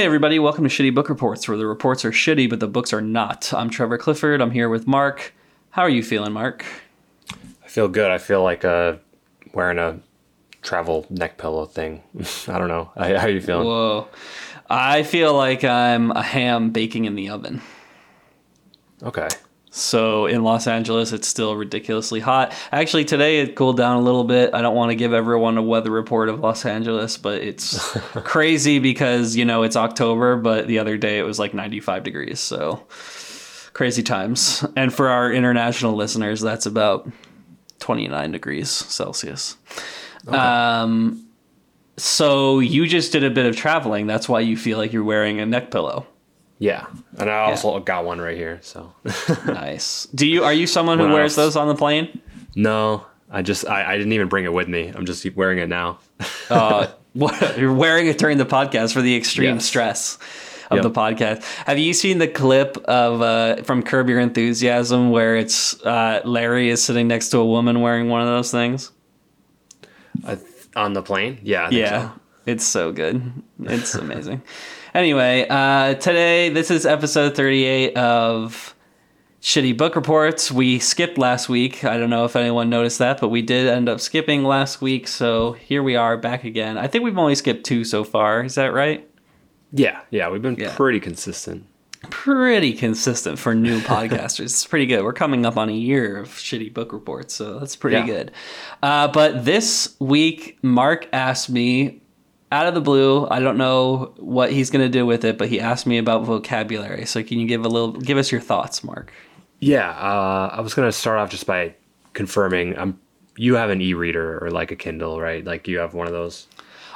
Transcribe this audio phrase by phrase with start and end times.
[0.00, 2.94] Hey, everybody, welcome to Shitty Book Reports, where the reports are shitty, but the books
[2.94, 3.52] are not.
[3.52, 4.40] I'm Trevor Clifford.
[4.40, 5.34] I'm here with Mark.
[5.72, 6.64] How are you feeling, Mark?
[7.62, 8.10] I feel good.
[8.10, 8.94] I feel like uh,
[9.52, 10.00] wearing a
[10.62, 12.02] travel neck pillow thing.
[12.48, 12.90] I don't know.
[12.96, 13.66] How, how are you feeling?
[13.66, 14.08] Whoa.
[14.70, 17.60] I feel like I'm a ham baking in the oven.
[19.02, 19.28] Okay.
[19.70, 22.52] So in Los Angeles, it's still ridiculously hot.
[22.72, 24.52] Actually, today it cooled down a little bit.
[24.52, 27.78] I don't want to give everyone a weather report of Los Angeles, but it's
[28.24, 32.40] crazy because, you know, it's October, but the other day it was like 95 degrees.
[32.40, 32.84] So
[33.72, 34.64] crazy times.
[34.74, 37.08] And for our international listeners, that's about
[37.78, 39.56] 29 degrees Celsius.
[40.26, 40.36] Okay.
[40.36, 41.26] Um,
[41.96, 44.06] so you just did a bit of traveling.
[44.06, 46.06] That's why you feel like you're wearing a neck pillow.
[46.60, 46.86] Yeah,
[47.18, 47.82] and I also yeah.
[47.82, 48.58] got one right here.
[48.62, 48.92] So
[49.46, 50.06] nice.
[50.14, 52.20] Do you are you someone who wears those on the plane?
[52.54, 54.92] No, I just I, I didn't even bring it with me.
[54.94, 56.00] I'm just wearing it now.
[56.50, 59.64] uh, what, you're wearing it during the podcast for the extreme yes.
[59.64, 60.18] stress
[60.70, 60.82] of yep.
[60.82, 61.42] the podcast.
[61.64, 66.68] Have you seen the clip of uh, from Curb Your Enthusiasm where it's uh, Larry
[66.68, 68.92] is sitting next to a woman wearing one of those things?
[70.76, 71.38] on the plane?
[71.42, 71.70] Yeah.
[71.70, 72.10] yeah.
[72.10, 72.20] So.
[72.46, 73.32] It's so good.
[73.60, 74.42] It's amazing.
[74.92, 78.74] Anyway, uh, today this is episode 38 of
[79.40, 80.50] Shitty Book Reports.
[80.50, 81.84] We skipped last week.
[81.84, 85.06] I don't know if anyone noticed that, but we did end up skipping last week.
[85.06, 86.76] So here we are back again.
[86.76, 88.42] I think we've only skipped two so far.
[88.42, 89.08] Is that right?
[89.72, 90.74] Yeah, yeah, we've been yeah.
[90.74, 91.66] pretty consistent.
[92.10, 94.46] Pretty consistent for new podcasters.
[94.46, 95.04] It's pretty good.
[95.04, 98.06] We're coming up on a year of shitty book reports, so that's pretty yeah.
[98.06, 98.32] good.
[98.82, 101.99] Uh, but this week, Mark asked me
[102.52, 105.48] out of the blue, I don't know what he's going to do with it, but
[105.48, 107.06] he asked me about vocabulary.
[107.06, 109.12] So can you give a little, give us your thoughts, Mark?
[109.60, 111.74] Yeah, uh, I was going to start off just by
[112.12, 112.76] confirming.
[112.78, 112.98] Um,
[113.36, 115.44] you have an e-reader or like a Kindle, right?
[115.44, 116.46] Like you have one of those.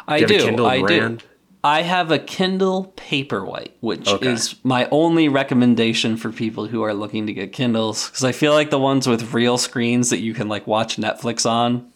[0.08, 0.56] I do.
[0.56, 0.66] do.
[0.66, 1.18] I brand?
[1.20, 1.26] do.
[1.62, 4.32] I have a Kindle Paperwhite, which okay.
[4.32, 8.52] is my only recommendation for people who are looking to get Kindles because I feel
[8.52, 11.90] like the ones with real screens that you can like watch Netflix on.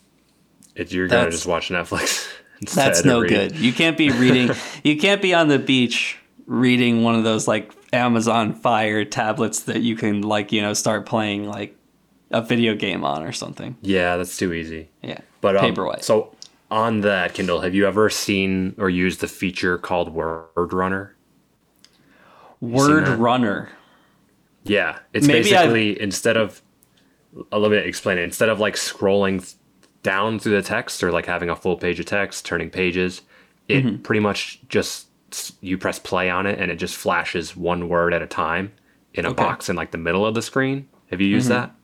[0.75, 2.27] If you're gonna just watch Netflix.
[2.75, 3.57] That's no good.
[3.57, 4.51] You can't be reading.
[4.85, 9.83] you can't be on the beach reading one of those like Amazon Fire tablets that
[9.83, 11.77] you can like you know start playing like
[12.31, 13.77] a video game on or something.
[13.83, 14.91] Yeah, that's too easy.
[15.03, 16.03] Yeah, but um, paperwhite.
[16.03, 16.35] So
[16.71, 21.15] on that Kindle, have you ever seen or used the feature called Word Runner?
[22.61, 23.71] Word Runner.
[24.65, 26.03] Yeah, it's Maybe basically I've...
[26.03, 26.61] instead of
[27.53, 28.23] a little bit explain it.
[28.23, 29.55] Instead of like scrolling
[30.03, 33.23] down through the text or like having a full page of text, turning pages,
[33.69, 34.03] it mm-hmm.
[34.03, 35.07] pretty much just
[35.61, 38.73] you press play on it and it just flashes one word at a time
[39.15, 39.43] in a okay.
[39.43, 40.89] box in like the middle of the screen.
[41.11, 41.61] Have you used mm-hmm.
[41.61, 41.75] that?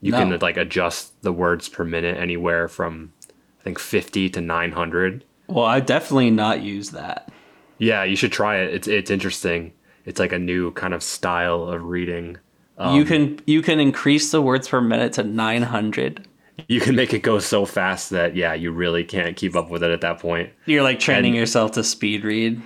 [0.00, 0.18] You no.
[0.18, 3.12] can like adjust the words per minute anywhere from
[3.60, 5.24] I think 50 to 900.
[5.46, 7.30] Well, I definitely not use that.
[7.78, 8.74] Yeah, you should try it.
[8.74, 9.72] It's it's interesting.
[10.04, 12.38] It's like a new kind of style of reading.
[12.78, 16.26] Um, you can you can increase the words per minute to 900
[16.68, 19.82] you can make it go so fast that yeah, you really can't keep up with
[19.82, 20.50] it at that point.
[20.66, 22.60] You're like training and, yourself to speed read.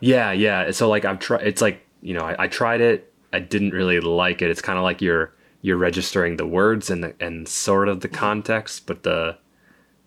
[0.00, 0.70] Yeah, yeah.
[0.70, 1.46] So like I've tried.
[1.46, 3.12] It's like you know I, I tried it.
[3.32, 4.50] I didn't really like it.
[4.50, 5.32] It's kind of like you're
[5.62, 8.16] you're registering the words and the, and sort of the mm-hmm.
[8.16, 9.38] context, but the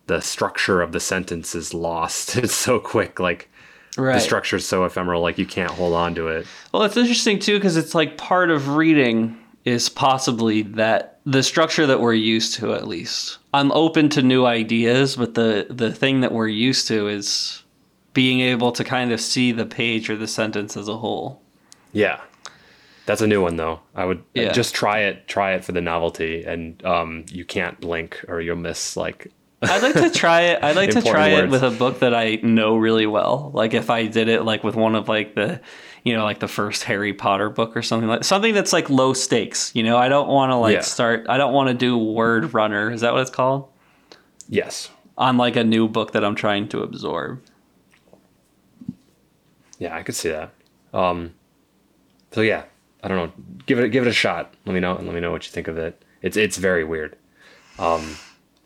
[0.08, 2.38] the structure of the sentence is lost.
[2.38, 3.20] It's so quick.
[3.20, 3.50] Like
[3.98, 4.14] right.
[4.16, 5.22] the structure is so ephemeral.
[5.22, 6.46] Like you can't hold on to it.
[6.74, 11.88] Well, it's interesting too because it's like part of reading is possibly that the structure
[11.88, 13.40] that we're used to at least.
[13.54, 17.64] I'm open to new ideas, but the the thing that we're used to is
[18.14, 21.42] being able to kind of see the page or the sentence as a whole.
[21.92, 22.22] Yeah.
[23.06, 23.82] That's a new one though.
[23.94, 24.52] I would yeah.
[24.52, 28.56] just try it try it for the novelty and um, you can't blink or you'll
[28.56, 30.64] miss like I'd like to try it.
[30.64, 31.46] I'd like to try words.
[31.46, 33.52] it with a book that I know really well.
[33.54, 35.62] Like if I did it like with one of like the
[36.06, 39.14] you know, like the first Harry Potter book or something like something that's like low
[39.14, 39.76] stakes.
[39.76, 40.82] You know, I don't want to like yeah.
[40.82, 41.26] start.
[41.28, 42.92] I don't want to do Word Runner.
[42.92, 43.68] Is that what it's called?
[44.48, 44.90] Yes.
[45.18, 47.42] On like a new book that I'm trying to absorb.
[49.80, 50.54] Yeah, I could see that.
[50.94, 51.34] Um,
[52.32, 52.66] so yeah,
[53.04, 53.44] I don't know.
[53.66, 54.54] Give it give it a shot.
[54.66, 56.04] Let me know and let me know what you think of it.
[56.22, 57.18] It's it's very weird.
[57.80, 58.16] Um,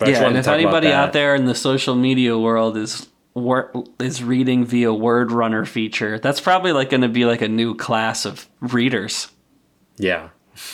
[0.05, 4.65] yeah, and if anybody out there in the social media world is wor- is reading
[4.65, 6.19] via Word Runner feature.
[6.19, 9.29] That's probably like going to be like a new class of readers.
[9.97, 10.29] Yeah.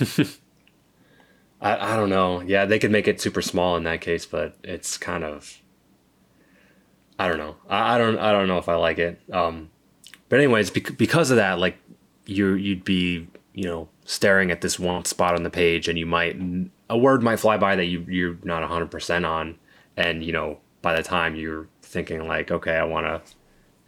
[1.62, 2.42] I, I don't know.
[2.42, 5.62] Yeah, they could make it super small in that case, but it's kind of
[7.18, 7.56] I don't know.
[7.70, 9.20] I, I don't I don't know if I like it.
[9.32, 9.70] Um,
[10.30, 11.78] but anyways, bec- because of that, like
[12.26, 16.06] you you'd be you know staring at this one spot on the page, and you
[16.06, 16.38] might
[16.90, 19.58] a word might fly by that you you're not hundred percent on,
[19.96, 23.22] and you know by the time you're thinking like, okay, I want to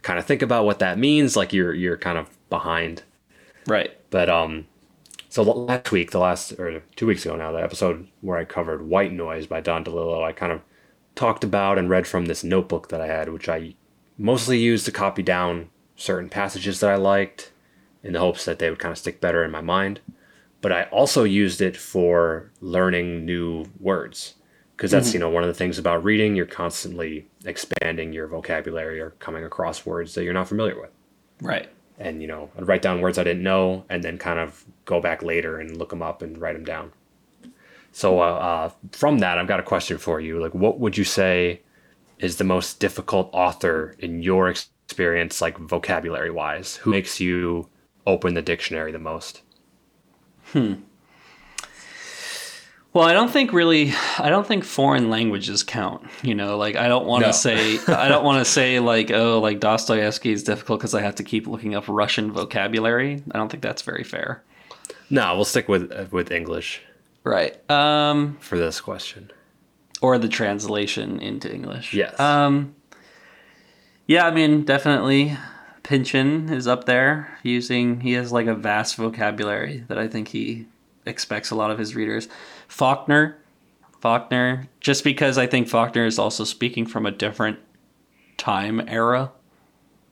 [0.02, 3.02] kind of think about what that means, like you're you're kind of behind.
[3.66, 3.96] Right.
[4.10, 4.66] But um,
[5.28, 8.88] so last week, the last or two weeks ago now, the episode where I covered
[8.88, 10.62] White Noise by Don DeLillo, I kind of
[11.14, 13.74] talked about and read from this notebook that I had, which I
[14.16, 17.52] mostly used to copy down certain passages that I liked
[18.02, 20.00] in the hopes that they would kind of stick better in my mind.
[20.60, 24.34] But I also used it for learning new words
[24.78, 25.14] because that's, mm-hmm.
[25.14, 29.42] you know, one of the things about reading, you're constantly expanding your vocabulary or coming
[29.42, 30.90] across words that you're not familiar with.
[31.42, 31.68] Right.
[31.98, 35.00] And, you know, I'd write down words I didn't know and then kind of go
[35.00, 36.92] back later and look them up and write them down.
[37.90, 40.40] So, uh, uh, from that, I've got a question for you.
[40.40, 41.60] Like, what would you say
[42.20, 46.76] is the most difficult author in your experience, like vocabulary wise?
[46.76, 47.68] Who makes you
[48.06, 49.42] open the dictionary the most?
[50.52, 50.74] Hmm.
[52.92, 53.92] Well, I don't think really.
[54.18, 56.02] I don't think foreign languages count.
[56.22, 57.32] You know, like I don't want to no.
[57.32, 57.78] say.
[57.86, 61.22] I don't want to say like oh, like Dostoevsky is difficult because I have to
[61.22, 63.22] keep looking up Russian vocabulary.
[63.30, 64.42] I don't think that's very fair.
[65.10, 66.82] No, we'll stick with uh, with English.
[67.24, 67.58] Right.
[67.70, 69.30] Um, for this question.
[70.00, 71.92] Or the translation into English.
[71.92, 72.18] Yes.
[72.18, 72.74] Um,
[74.06, 75.36] yeah, I mean, definitely
[75.82, 80.66] Pynchon is up there using he has like a vast vocabulary that I think he
[81.04, 82.28] expects a lot of his readers.
[82.68, 83.38] Faulkner,
[84.00, 87.58] Faulkner, just because I think Faulkner is also speaking from a different
[88.36, 89.32] time era.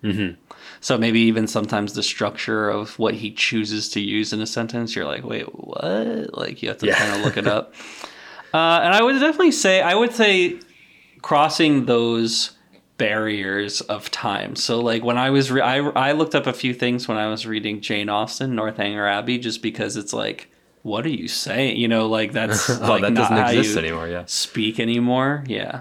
[0.02, 0.40] Mm-hmm.
[0.80, 4.94] So maybe even sometimes the structure of what he chooses to use in a sentence,
[4.94, 6.36] you're like, wait, what?
[6.36, 6.94] Like you have to yeah.
[6.96, 7.74] kind of look it up.
[8.54, 10.58] Uh, and I would definitely say, I would say,
[11.20, 12.52] crossing those
[12.96, 14.56] barriers of time.
[14.56, 17.26] So like when I was, re- I I looked up a few things when I
[17.26, 20.48] was reading Jane Austen, Northanger Abbey, just because it's like
[20.86, 21.78] what are you saying?
[21.78, 24.08] You know, like that's oh, like that doesn't exist anymore.
[24.08, 25.44] Yeah, speak anymore.
[25.48, 25.80] Yeah.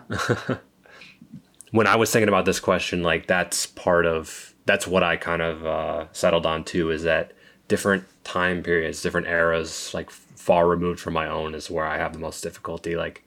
[1.72, 5.44] when I was thinking about this question, like that's part of that's what I kind
[5.44, 6.90] of uh, settled on too.
[6.90, 7.34] Is that
[7.68, 12.14] different time periods, different eras, like far removed from my own, is where I have
[12.14, 12.96] the most difficulty.
[12.96, 13.24] Like,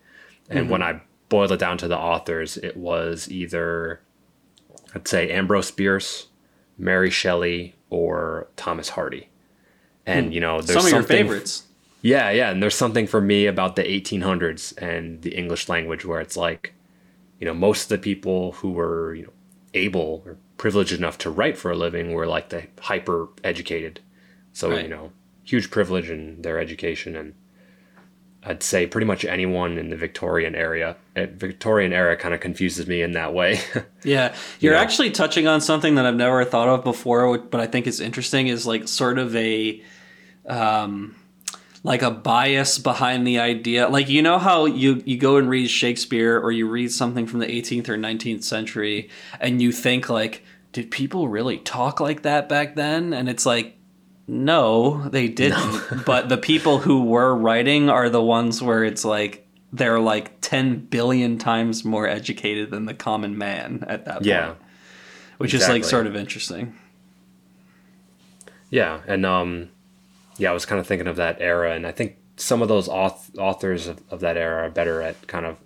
[0.50, 0.70] and mm-hmm.
[0.70, 4.00] when I boiled it down to the authors, it was either
[4.96, 6.26] I'd say Ambrose Bierce,
[6.76, 9.28] Mary Shelley, or Thomas Hardy.
[10.04, 10.32] And hmm.
[10.32, 11.64] you know, there's some of your favorites.
[12.00, 16.21] Yeah, yeah, and there's something for me about the 1800s and the English language where
[16.21, 16.75] it's like,
[17.41, 19.33] you know, most of the people who were you know
[19.75, 24.00] able or privileged enough to write for a living were like the hyper educated,
[24.53, 24.83] so right.
[24.83, 25.12] you know,
[25.45, 27.35] huge privilege in their education, and
[28.45, 32.87] I'd say pretty much anyone in the Victorian area, eh, Victorian era, kind of confuses
[32.87, 33.61] me in that way.
[34.05, 34.83] yeah, you're you know?
[34.83, 38.47] actually touching on something that I've never thought of before, but I think is interesting.
[38.47, 39.83] Is like sort of a
[40.47, 41.17] um,
[41.82, 43.88] like a bias behind the idea.
[43.88, 47.40] Like you know how you you go and read Shakespeare or you read something from
[47.40, 49.08] the 18th or 19th century
[49.40, 53.12] and you think like did people really talk like that back then?
[53.12, 53.76] And it's like
[54.30, 55.58] no, they didn't.
[55.90, 56.02] No.
[56.06, 60.86] but the people who were writing are the ones where it's like they're like 10
[60.86, 64.58] billion times more educated than the common man at that point.
[65.38, 65.80] Which exactly.
[65.80, 66.76] is like sort of interesting.
[68.70, 69.70] Yeah, and um
[70.38, 72.88] yeah, I was kind of thinking of that era, and I think some of those
[72.88, 75.59] auth- authors of, of that era are better at kind of.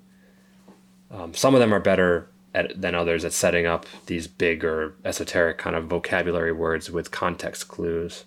[1.10, 4.96] Um, some of them are better at, than others at setting up these big or
[5.04, 8.24] esoteric kind of vocabulary words with context clues.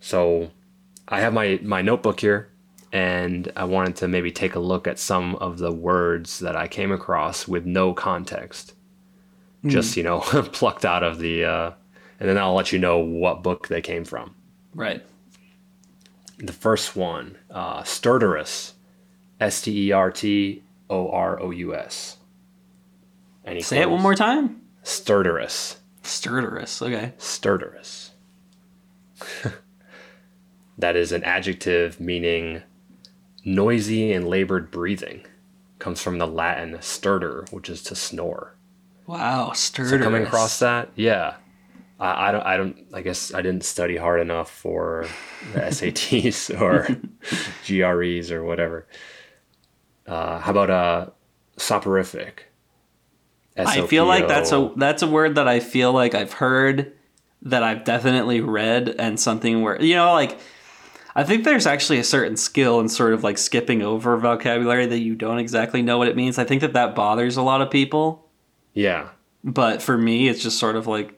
[0.00, 0.50] So,
[1.06, 2.50] I have my my notebook here,
[2.92, 6.66] and I wanted to maybe take a look at some of the words that I
[6.66, 8.74] came across with no context,
[9.64, 9.70] mm.
[9.70, 10.20] just you know
[10.52, 11.70] plucked out of the, uh,
[12.18, 14.34] and then I'll let you know what book they came from.
[14.74, 15.04] Right
[16.38, 18.72] the first one, uh, Stertorous,
[19.40, 22.18] S T E R T O R O U S.
[23.44, 24.60] Any Say it one more time.
[24.82, 25.76] Stertorous.
[26.02, 26.82] Stertorous.
[26.82, 27.12] Okay.
[27.18, 28.10] Stertorous.
[30.78, 32.62] that is an adjective meaning
[33.44, 35.24] noisy and labored breathing.
[35.78, 38.54] Comes from the Latin stertor, which is to snore.
[39.06, 39.90] Wow, stertorous.
[39.90, 41.34] So coming across that, yeah.
[41.98, 45.06] I, I don't I don't I guess I didn't study hard enough for
[45.52, 46.86] the SATs or
[47.66, 48.86] GREs or whatever.
[50.06, 51.06] Uh, how about uh,
[51.56, 52.46] soporific?
[53.56, 53.84] S-O-P-O.
[53.84, 56.92] I feel like that's a that's a word that I feel like I've heard
[57.42, 60.38] that I've definitely read and something where you know like
[61.14, 64.98] I think there's actually a certain skill in sort of like skipping over vocabulary that
[64.98, 66.38] you don't exactly know what it means.
[66.38, 68.28] I think that that bothers a lot of people.
[68.74, 69.08] Yeah.
[69.42, 71.15] But for me, it's just sort of like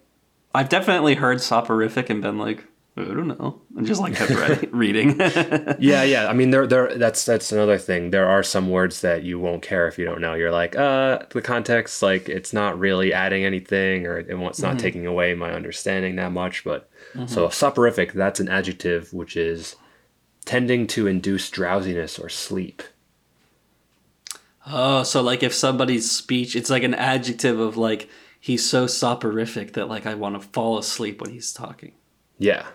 [0.58, 2.64] I've definitely heard soporific and been like,
[2.96, 3.60] I don't know.
[3.78, 4.32] I just like kept
[4.72, 5.16] reading.
[5.78, 6.26] yeah, yeah.
[6.28, 6.98] I mean, there, there.
[6.98, 8.10] That's that's another thing.
[8.10, 10.34] There are some words that you won't care if you don't know.
[10.34, 14.78] You're like, uh, the context, like, it's not really adding anything, or it's not mm-hmm.
[14.78, 16.64] taking away my understanding that much.
[16.64, 17.26] But mm-hmm.
[17.26, 19.76] so soporific, that's an adjective which is
[20.44, 22.82] tending to induce drowsiness or sleep.
[24.66, 28.10] Oh, so like if somebody's speech, it's like an adjective of like
[28.40, 31.92] he's so soporific that like I want to fall asleep when he's talking.
[32.38, 32.66] Yeah.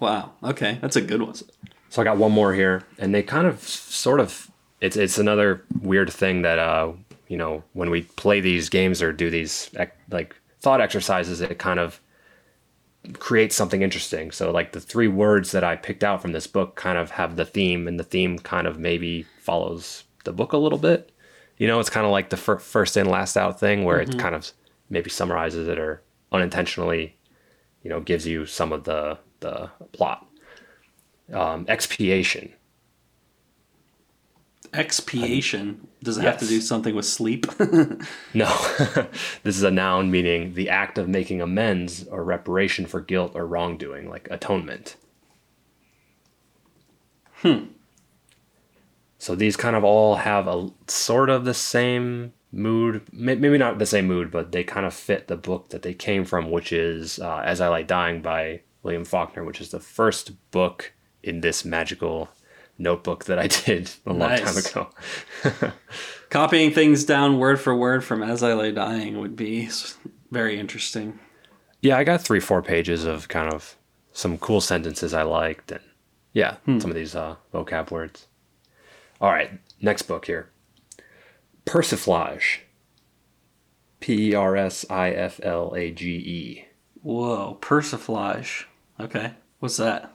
[0.00, 0.32] Wow.
[0.42, 1.34] Okay, that's a good one.
[1.88, 5.64] So I got one more here, and they kind of, sort of, it's it's another
[5.80, 6.92] weird thing that uh,
[7.28, 9.70] you know, when we play these games or do these
[10.10, 12.00] like thought exercises, it kind of
[13.18, 14.30] creates something interesting.
[14.30, 17.36] So like the three words that I picked out from this book kind of have
[17.36, 21.12] the theme, and the theme kind of maybe follows the book a little bit.
[21.56, 24.12] You know, it's kind of like the fir- first in, last out thing, where mm-hmm.
[24.12, 24.52] it kind of
[24.90, 26.02] maybe summarizes it or
[26.32, 27.16] unintentionally,
[27.82, 30.26] you know, gives you some of the the plot.
[31.32, 32.52] Um, expiation.
[34.72, 35.88] Expiation.
[36.02, 36.32] Does it yes.
[36.32, 37.46] have to do something with sleep?
[38.34, 38.46] no.
[39.42, 43.46] this is a noun meaning the act of making amends or reparation for guilt or
[43.46, 44.96] wrongdoing, like atonement.
[47.42, 47.66] Hmm.
[49.18, 53.86] So these kind of all have a sort of the same mood, maybe not the
[53.86, 57.18] same mood, but they kind of fit the book that they came from, which is
[57.18, 61.64] uh, As I Lay Dying by William Faulkner, which is the first book in this
[61.64, 62.28] magical
[62.78, 64.44] notebook that I did a nice.
[64.44, 64.90] long time
[65.50, 65.72] ago.
[66.30, 69.68] Copying things down word for word from As I Lay Dying would be
[70.30, 71.18] very interesting.
[71.82, 73.76] Yeah, I got three, four pages of kind of
[74.12, 75.84] some cool sentences I liked, and
[76.32, 76.78] yeah, hmm.
[76.78, 78.26] some of these uh, vocab words.
[79.20, 79.50] All right,
[79.80, 80.50] next book here
[81.66, 82.60] Persiflage.
[84.00, 86.64] P E R S I F L A G E.
[87.02, 88.64] Whoa, persiflage.
[88.98, 90.12] Okay, what's that?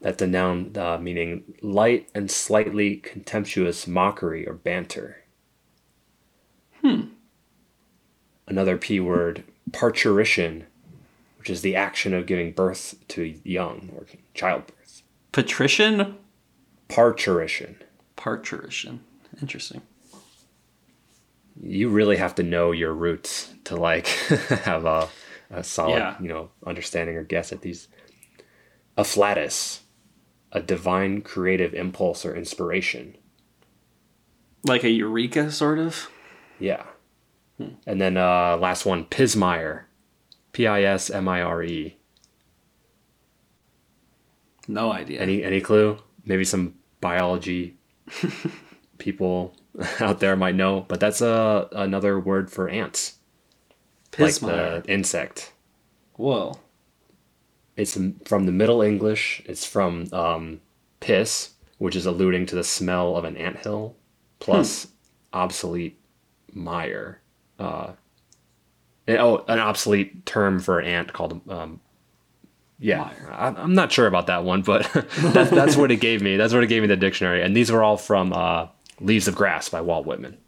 [0.00, 5.24] That's a noun uh, meaning light and slightly contemptuous mockery or banter.
[6.80, 7.08] Hmm.
[8.46, 10.64] Another P word, parturition,
[11.38, 15.02] which is the action of giving birth to young or childbirth.
[15.32, 16.16] Patrician?
[16.88, 17.76] Parturition.
[18.16, 19.00] Parturition.
[19.40, 19.82] Interesting.
[21.62, 24.06] You really have to know your roots to like
[24.64, 25.08] have a
[25.50, 26.16] a solid, yeah.
[26.20, 27.88] you know, understanding or guess at these.
[28.96, 29.80] Afflatus,
[30.52, 33.16] a divine creative impulse or inspiration.
[34.62, 36.08] Like a eureka, sort of?
[36.58, 36.84] Yeah.
[37.56, 37.74] Hmm.
[37.86, 39.84] And then uh, last one, Pismire.
[40.52, 41.96] P I S M I R E.
[44.66, 45.20] No idea.
[45.20, 45.98] Any any clue?
[46.24, 47.78] Maybe some biology
[48.98, 49.54] people
[50.00, 53.18] out there might know, but that's a uh, another word for ants.
[54.12, 54.74] Pismire.
[54.74, 55.52] Like the insect.
[56.14, 56.58] Whoa.
[57.76, 59.42] It's from the Middle English.
[59.46, 60.60] It's from um,
[60.98, 63.96] piss, which is alluding to the smell of an anthill,
[64.38, 64.90] plus hmm.
[65.32, 65.98] obsolete
[66.52, 67.20] mire.
[67.58, 67.92] Uh,
[69.06, 71.80] and, oh, an obsolete term for an ant called um,
[72.82, 76.38] yeah, I, am not sure about that one, but that's, that's what it gave me.
[76.38, 77.42] That's what it gave me the dictionary.
[77.42, 78.68] And these were all from uh,
[79.00, 80.38] Leaves of Grass by Walt Whitman,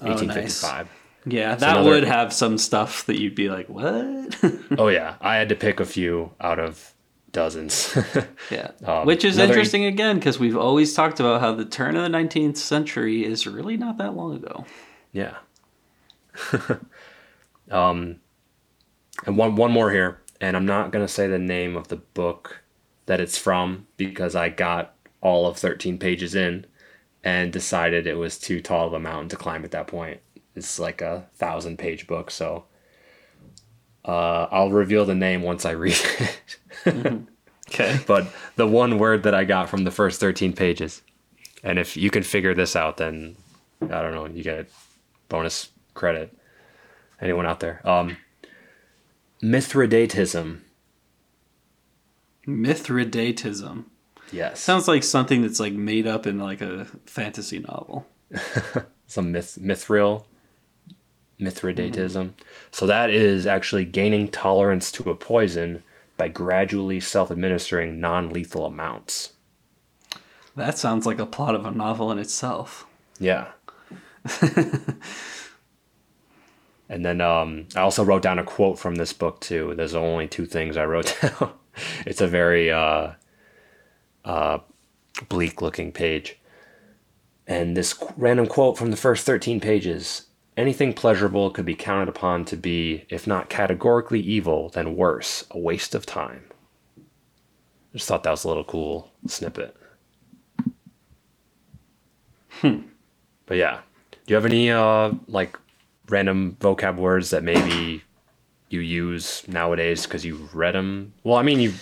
[0.00, 0.72] 1855.
[0.72, 0.88] Oh, nice.
[1.26, 4.36] Yeah, that another, would have some stuff that you'd be like, "What?"
[4.78, 6.92] oh yeah, I had to pick a few out of
[7.32, 7.96] dozens.
[8.50, 11.96] yeah, um, Which is another, interesting again because we've always talked about how the turn
[11.96, 14.66] of the 19th century is really not that long ago.
[15.12, 15.36] Yeah.
[17.70, 18.16] um
[19.24, 21.96] and one one more here, and I'm not going to say the name of the
[21.96, 22.62] book
[23.06, 26.66] that it's from because I got all of 13 pages in
[27.24, 30.20] and decided it was too tall of a mountain to climb at that point.
[30.54, 32.66] It's like a thousand page book, so
[34.04, 36.58] uh, I'll reveal the name once I read it.
[36.84, 37.24] mm-hmm.
[37.68, 37.98] Okay.
[38.06, 41.02] But the one word that I got from the first 13 pages,
[41.62, 43.36] and if you can figure this out, then
[43.80, 44.70] I don't know, you get
[45.28, 46.36] bonus credit.
[47.20, 47.80] Anyone out there?
[47.88, 48.18] Um,
[49.42, 50.60] Mithridatism.
[52.46, 53.84] Mithridatism.
[54.32, 54.60] Yes.
[54.60, 58.06] Sounds like something that's like made up in like a fantasy novel.
[59.06, 60.24] Some myth mithril
[61.40, 61.94] Mithridatism.
[61.94, 62.42] Mm-hmm.
[62.70, 65.82] So that is actually gaining tolerance to a poison
[66.16, 69.32] by gradually self administering non lethal amounts.
[70.56, 72.86] That sounds like a plot of a novel in itself.
[73.18, 73.48] Yeah.
[76.88, 79.74] and then um, I also wrote down a quote from this book too.
[79.76, 81.52] There's only two things I wrote down.
[82.06, 83.12] it's a very uh,
[84.24, 84.58] uh,
[85.28, 86.38] bleak looking page.
[87.46, 90.26] And this random quote from the first 13 pages
[90.56, 95.58] Anything pleasurable could be counted upon to be, if not categorically evil, then worse, a
[95.58, 96.44] waste of time.
[97.92, 99.76] just thought that was a little cool snippet.
[102.60, 102.82] Hmm.
[103.46, 103.80] But yeah,
[104.12, 105.58] do you have any uh like
[106.08, 108.04] random vocab words that maybe
[108.70, 111.14] you use nowadays because you've read them?
[111.24, 111.74] Well, I mean, you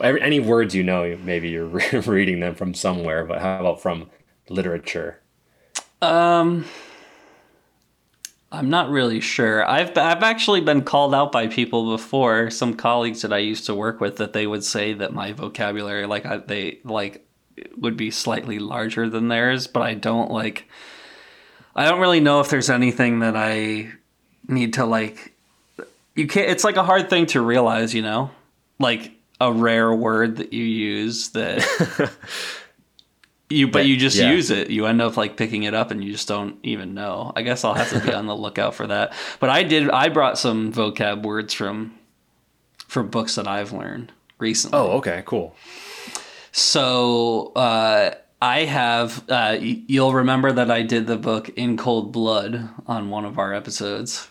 [0.00, 1.66] any words you know, maybe you're
[2.06, 3.24] reading them from somewhere.
[3.24, 4.10] But how about from
[4.48, 5.20] literature?
[6.02, 6.64] Um,
[8.52, 9.68] I'm not really sure.
[9.68, 13.74] I've I've actually been called out by people before, some colleagues that I used to
[13.74, 17.26] work with, that they would say that my vocabulary, like I, they like,
[17.76, 19.66] would be slightly larger than theirs.
[19.66, 20.66] But I don't like
[21.74, 23.92] I don't really know if there's anything that I
[24.48, 25.32] need to like.
[26.14, 26.50] You can't.
[26.50, 28.30] It's like a hard thing to realize, you know,
[28.78, 32.12] like a rare word that you use that
[33.50, 34.30] you, but you just yeah.
[34.30, 34.70] use it.
[34.70, 37.32] You end up like picking it up, and you just don't even know.
[37.34, 39.12] I guess I'll have to be on the lookout for that.
[39.40, 39.90] But I did.
[39.90, 41.94] I brought some vocab words from
[42.86, 44.78] from books that I've learned recently.
[44.78, 45.56] Oh, okay, cool.
[46.52, 47.52] So.
[47.54, 49.28] uh I have.
[49.28, 53.52] Uh, you'll remember that I did the book In Cold Blood on one of our
[53.52, 54.28] episodes.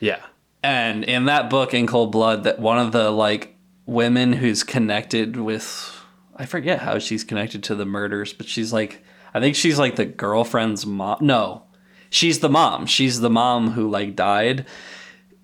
[0.00, 0.20] Yeah.
[0.62, 3.56] And in that book, In Cold Blood, that one of the like
[3.90, 6.00] women who's connected with,
[6.36, 9.04] I forget how she's connected to the murders, but she's like,
[9.34, 11.18] I think she's like the girlfriend's mom.
[11.20, 11.64] No,
[12.08, 12.86] she's the mom.
[12.86, 14.66] She's the mom who like died.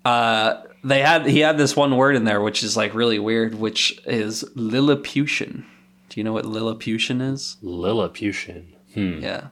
[0.05, 3.55] Uh, they had he had this one word in there which is like really weird,
[3.55, 5.65] which is Lilliputian.
[6.09, 7.57] Do you know what Lilliputian is?
[7.61, 8.73] Lilliputian.
[8.93, 9.19] Hmm.
[9.19, 9.47] Yeah.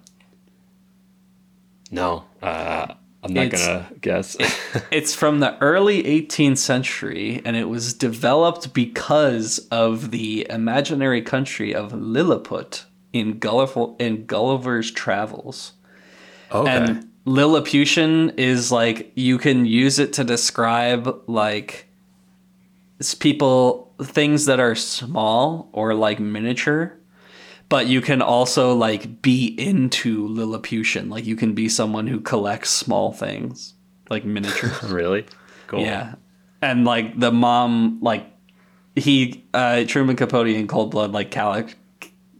[1.92, 2.94] No, uh,
[3.26, 4.38] I'm not it's, gonna guess.
[4.92, 11.74] it's from the early 18th century, and it was developed because of the imaginary country
[11.74, 15.74] of Lilliput in Gulliver in Gulliver's Travels.
[16.52, 16.70] Okay.
[16.70, 21.88] And Lilliputian is like you can use it to describe like
[23.20, 26.98] people things that are small or like miniature
[27.70, 31.10] but you can also like be into lilliputian.
[31.10, 33.74] Like you can be someone who collects small things
[34.10, 34.82] like miniatures.
[34.84, 35.26] Really?
[35.68, 35.82] Cool.
[35.82, 36.16] Yeah.
[36.62, 38.26] And like the mom like
[38.96, 41.68] he uh truman capote in cold blood like cal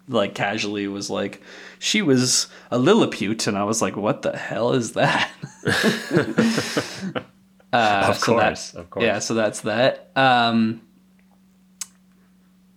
[0.08, 1.42] like casually was like
[1.80, 5.32] she was a lilliput and i was like what the hell is that?
[7.74, 9.04] Uh, of course so that, of course.
[9.04, 10.10] Yeah so that's that.
[10.16, 10.82] Um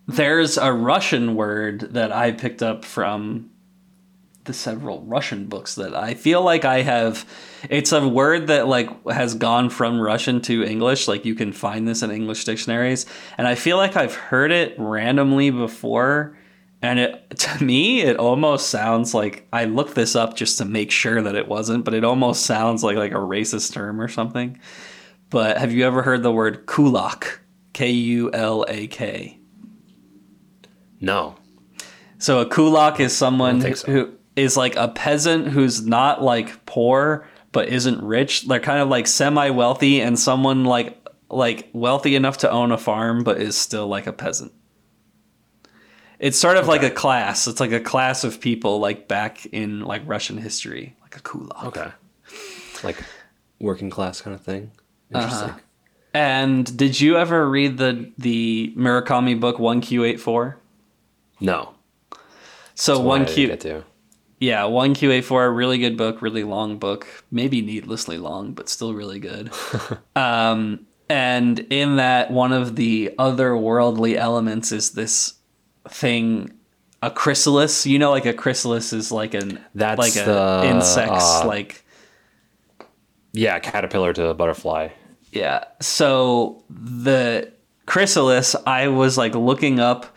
[0.08, 3.50] there's a Russian word that I picked up from
[4.44, 7.28] the several Russian books that I feel like I have
[7.68, 11.06] it's a word that like has gone from Russian to English.
[11.06, 13.04] Like you can find this in English dictionaries.
[13.36, 16.38] And I feel like I've heard it randomly before.
[16.80, 20.90] And it to me it almost sounds like I looked this up just to make
[20.90, 24.58] sure that it wasn't but it almost sounds like like a racist term or something.
[25.28, 27.40] But have you ever heard the word kulak?
[27.74, 29.37] K U L A K
[31.00, 31.36] no.
[32.18, 33.90] So a kulak is someone so.
[33.90, 38.46] who is like a peasant who's not like poor but isn't rich.
[38.46, 40.96] They're kind of like semi wealthy and someone like
[41.30, 44.52] like wealthy enough to own a farm but is still like a peasant.
[46.18, 46.72] It's sort of okay.
[46.72, 47.46] like a class.
[47.46, 51.64] It's like a class of people like back in like Russian history, like a kulak.
[51.64, 51.90] Okay.
[52.82, 53.02] Like
[53.60, 54.72] working class kind of thing.
[55.12, 55.24] Uh-huh.
[55.24, 55.50] Interesting.
[55.50, 55.58] Uh-huh.
[56.14, 60.54] And did you ever read the the Murakami book 1Q84?
[61.40, 61.74] No.
[62.74, 63.84] So one Q.
[64.40, 68.94] Yeah, one QA four, really good book, really long book, maybe needlessly long, but still
[68.94, 69.50] really good.
[70.16, 75.34] um, and in that, one of the otherworldly elements is this
[75.88, 76.52] thing,
[77.02, 77.84] a chrysalis.
[77.84, 81.84] You know, like a chrysalis is like an that's like the insects, uh, like
[83.32, 84.88] yeah, caterpillar to butterfly.
[85.32, 85.64] Yeah.
[85.80, 87.52] So the
[87.86, 90.14] chrysalis, I was like looking up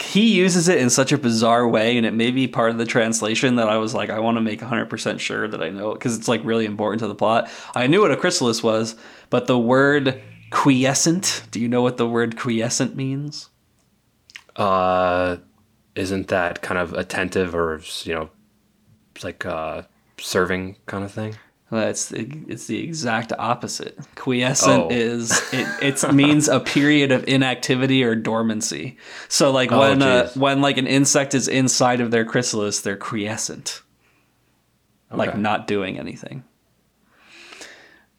[0.00, 2.84] he uses it in such a bizarre way and it may be part of the
[2.84, 6.16] translation that i was like i want to make 100% sure that i know because
[6.16, 7.50] it's like really important to the plot.
[7.74, 8.94] I knew what a chrysalis was
[9.30, 13.48] but the word quiescent do you know what the word quiescent means?
[14.56, 15.36] Uh
[15.94, 18.30] isn't that kind of attentive or you know
[19.22, 19.82] like uh
[20.18, 21.34] serving kind of thing
[21.70, 23.96] well, it's the, it's the exact opposite.
[24.16, 24.88] Quiescent oh.
[24.90, 25.68] is it
[26.02, 28.98] it means a period of inactivity or dormancy.
[29.28, 32.96] So like oh, when uh, when like an insect is inside of their chrysalis, they're
[32.96, 33.82] quiescent.
[35.12, 35.18] Okay.
[35.18, 36.44] Like not doing anything.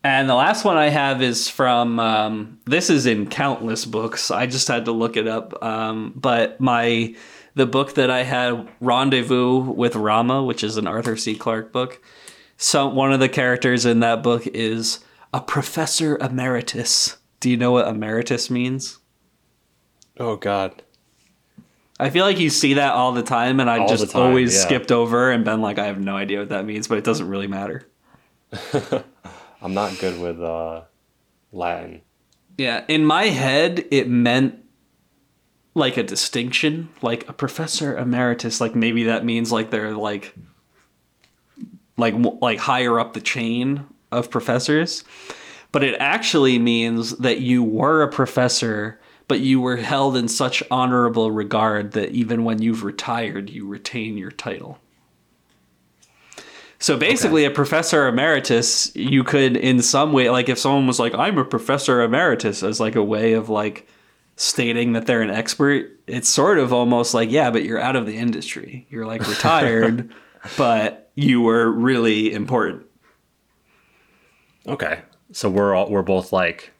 [0.04, 4.32] And the last one I have is from um, this is in countless books.
[4.32, 5.62] I just had to look it up.
[5.62, 7.16] Um, but my
[7.56, 11.36] the book that I had, Rendezvous with Rama, which is an Arthur C.
[11.36, 12.02] Clarke book
[12.62, 15.00] some one of the characters in that book is
[15.34, 17.18] a professor emeritus.
[17.40, 19.00] Do you know what emeritus means?
[20.20, 20.84] Oh God.
[22.00, 24.54] I feel like you see that all the time, and I All just time, always
[24.54, 24.62] yeah.
[24.62, 27.28] skipped over and been like, I have no idea what that means, but it doesn't
[27.28, 27.88] really matter.
[29.62, 30.82] I'm not good with uh,
[31.52, 32.02] Latin.
[32.58, 34.64] Yeah, in my head, it meant
[35.74, 38.62] like a distinction, like a professor emeritus.
[38.62, 40.36] Like maybe that means like they're like,
[41.98, 45.04] like like higher up the chain of professors,
[45.72, 50.64] but it actually means that you were a professor, but you were held in such
[50.70, 54.80] honorable regard that even when you've retired, you retain your title.
[56.82, 61.14] So basically, a professor emeritus, you could, in some way, like if someone was like,
[61.14, 63.88] I'm a professor emeritus, as like a way of like
[64.36, 68.08] stating that they're an expert, it's sort of almost like, yeah, but you're out of
[68.08, 68.88] the industry.
[68.90, 70.12] You're like retired,
[70.58, 72.86] but you were really important.
[74.68, 75.02] Okay.
[75.32, 76.72] So we're all we're both like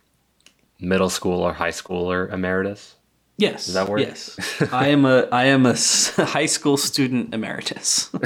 [0.80, 2.96] middle school or high schooler emeritus.
[3.38, 3.66] Yes.
[3.66, 4.02] Does that work?
[4.02, 4.38] Yes.
[4.72, 5.74] I am a I am a
[6.18, 8.10] high school student emeritus.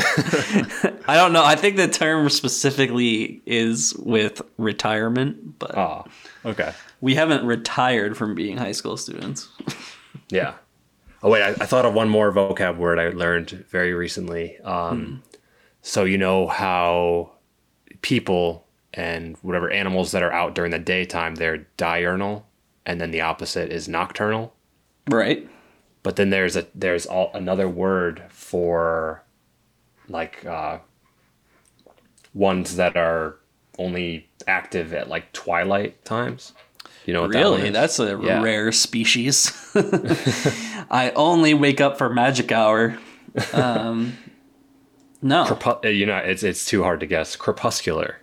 [1.07, 1.43] I don't know.
[1.43, 6.05] I think the term specifically is with retirement, but Oh.
[6.43, 6.73] Okay.
[7.01, 9.47] we haven't retired from being high school students.
[10.29, 10.55] Yeah.
[11.23, 14.59] Oh wait, I, I thought of one more vocab word I learned very recently.
[14.59, 15.23] Um,
[15.81, 17.31] So you know how
[18.01, 22.47] people and whatever animals that are out during the daytime they're diurnal,
[22.87, 24.55] and then the opposite is nocturnal.
[25.09, 25.47] Right.
[26.01, 29.23] But then there's a there's all, another word for
[30.07, 30.79] like uh,
[32.33, 33.37] ones that are
[33.77, 36.53] only active at like twilight times.
[37.05, 37.69] You know what that one Really?
[37.71, 38.41] That's a Yeah.
[38.41, 39.51] rare species.
[40.89, 42.97] I only wake up for magic hour.
[43.53, 44.17] Um,
[45.21, 45.43] no.
[45.43, 47.35] Uh, you know it's it's too hard to guess.
[47.35, 48.17] Crepuscular.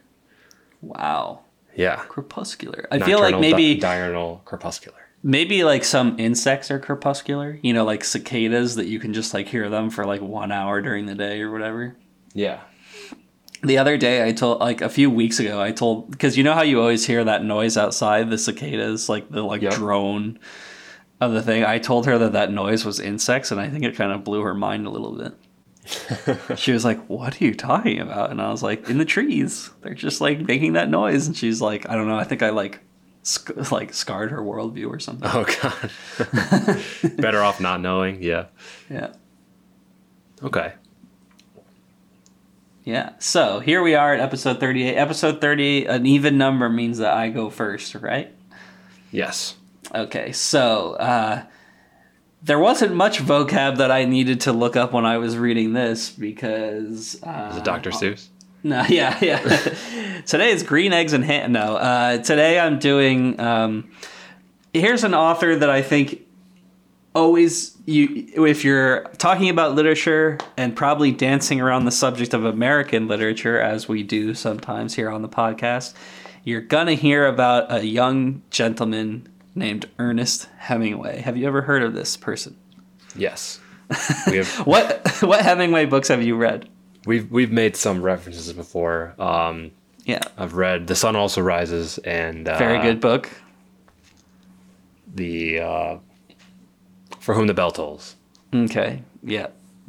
[0.80, 1.40] Wow.
[1.76, 1.96] Yeah.
[2.08, 2.86] Crepuscular.
[2.90, 4.98] I feel like maybe di- diurnal, crepuscular.
[5.22, 7.58] maybe like some insects are crepuscular.
[7.62, 10.80] You know, like cicadas that you can just like hear them for like one hour
[10.82, 11.96] during the day or whatever.
[12.34, 12.60] Yeah.
[13.62, 16.54] The other day, I told like a few weeks ago, I told because you know
[16.54, 19.74] how you always hear that noise outside the cicadas, like the like Yep.
[19.74, 20.38] drone
[21.20, 21.64] of the thing.
[21.64, 24.42] I told her that that noise was insects, and I think it kind of blew
[24.42, 25.32] her mind a little bit.
[26.58, 29.70] she was like, "What are you talking about?" And I was like, "In the trees,
[29.82, 32.18] they're just like making that noise." And she's like, "I don't know.
[32.18, 32.80] I think I like."
[33.24, 35.30] Sc- like scarred her worldview or something.
[35.32, 37.16] Oh god.
[37.18, 38.20] Better off not knowing.
[38.20, 38.46] Yeah.
[38.90, 39.12] Yeah.
[40.42, 40.72] Okay.
[42.84, 43.12] Yeah.
[43.18, 44.94] So here we are at episode 38.
[44.96, 48.34] Episode 30, an even number means that I go first, right?
[49.10, 49.56] Yes.
[49.94, 50.32] Okay.
[50.32, 51.44] So uh,
[52.42, 56.10] there wasn't much vocab that I needed to look up when I was reading this
[56.10, 57.22] because.
[57.22, 57.90] Uh, Is it Dr.
[57.90, 58.28] Seuss?
[58.64, 59.40] No, yeah, yeah.
[60.26, 61.52] today is green eggs and ham.
[61.52, 63.38] No, uh, today I'm doing.
[63.40, 63.90] Um,
[64.72, 66.20] here's an author that I think
[67.14, 73.08] always you if you're talking about literature and probably dancing around the subject of American
[73.08, 75.94] literature as we do sometimes here on the podcast,
[76.44, 81.20] you're gonna hear about a young gentleman named Ernest Hemingway.
[81.20, 82.56] Have you ever heard of this person?
[83.14, 83.60] Yes.
[84.28, 86.68] We have What what Hemingway books have you read?
[87.04, 89.14] we've we've made some references before.
[89.18, 89.72] Um
[90.04, 93.28] Yeah, I've read The Sun Also Rises and uh, very good book.
[95.14, 95.98] The uh,
[97.22, 98.16] For Whom the Bell Tolls.
[98.54, 99.02] Okay.
[99.22, 99.46] Yeah.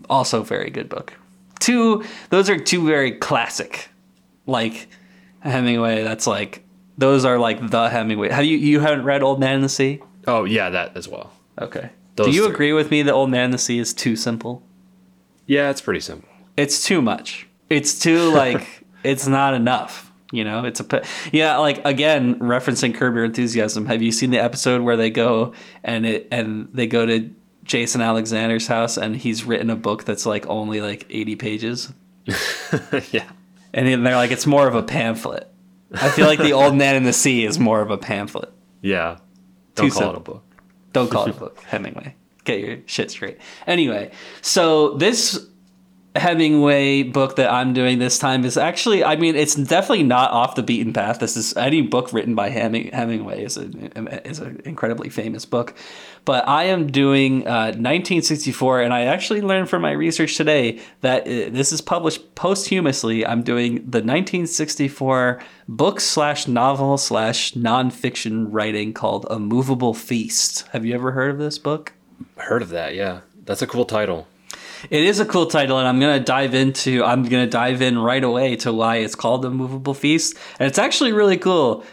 [0.10, 1.14] Also very good book.
[1.60, 3.90] Two those are two very classic.
[4.46, 4.88] Like
[5.42, 6.64] Hemingway, that's like
[6.98, 8.30] those are like the Hemingway.
[8.30, 10.02] Have you you haven't read Old Man in the Sea?
[10.28, 11.32] Oh yeah, that as well.
[11.60, 11.90] Okay.
[12.16, 12.54] Those Do you three.
[12.54, 14.62] agree with me that Old Man in the Sea is too simple?
[15.48, 16.30] Yeah, it's pretty simple.
[16.56, 17.48] It's too much.
[17.70, 20.12] It's too like it's not enough.
[20.34, 21.58] You know, it's a yeah.
[21.58, 23.86] Like again, referencing Curb Your Enthusiasm.
[23.86, 27.30] Have you seen the episode where they go and it and they go to
[27.64, 31.94] Jason Alexander's house and he's written a book that's like only like eighty pages,
[33.12, 33.30] yeah.
[33.76, 35.48] and then they're like it's more of a pamphlet.
[35.94, 38.52] I feel like the Old Man in the Sea is more of a pamphlet.
[38.82, 39.20] Yeah.
[39.76, 40.44] Don't Too call it a book.
[40.94, 42.16] Don't call it a book, Hemingway.
[42.44, 43.38] Get your shit straight.
[43.68, 44.10] Anyway,
[44.42, 45.48] so this
[46.16, 50.54] Hemingway book that I'm doing this time is actually, I mean, it's definitely not off
[50.54, 51.20] the beaten path.
[51.20, 55.74] This is any book written by Heming, Hemingway is is an incredibly famous book,
[56.24, 61.24] but I am doing uh, 1964, and I actually learned from my research today that
[61.24, 63.26] uh, this is published posthumously.
[63.26, 70.68] I'm doing the 1964 book slash novel slash nonfiction writing called A Movable Feast.
[70.74, 71.94] Have you ever heard of this book?
[72.38, 72.94] Heard of that?
[72.94, 73.22] Yeah.
[73.46, 74.28] That's a cool title.
[74.90, 77.04] It is a cool title, and I'm gonna dive into.
[77.04, 80.78] I'm gonna dive in right away to why it's called the Movable Feast, and it's
[80.80, 81.84] actually really cool.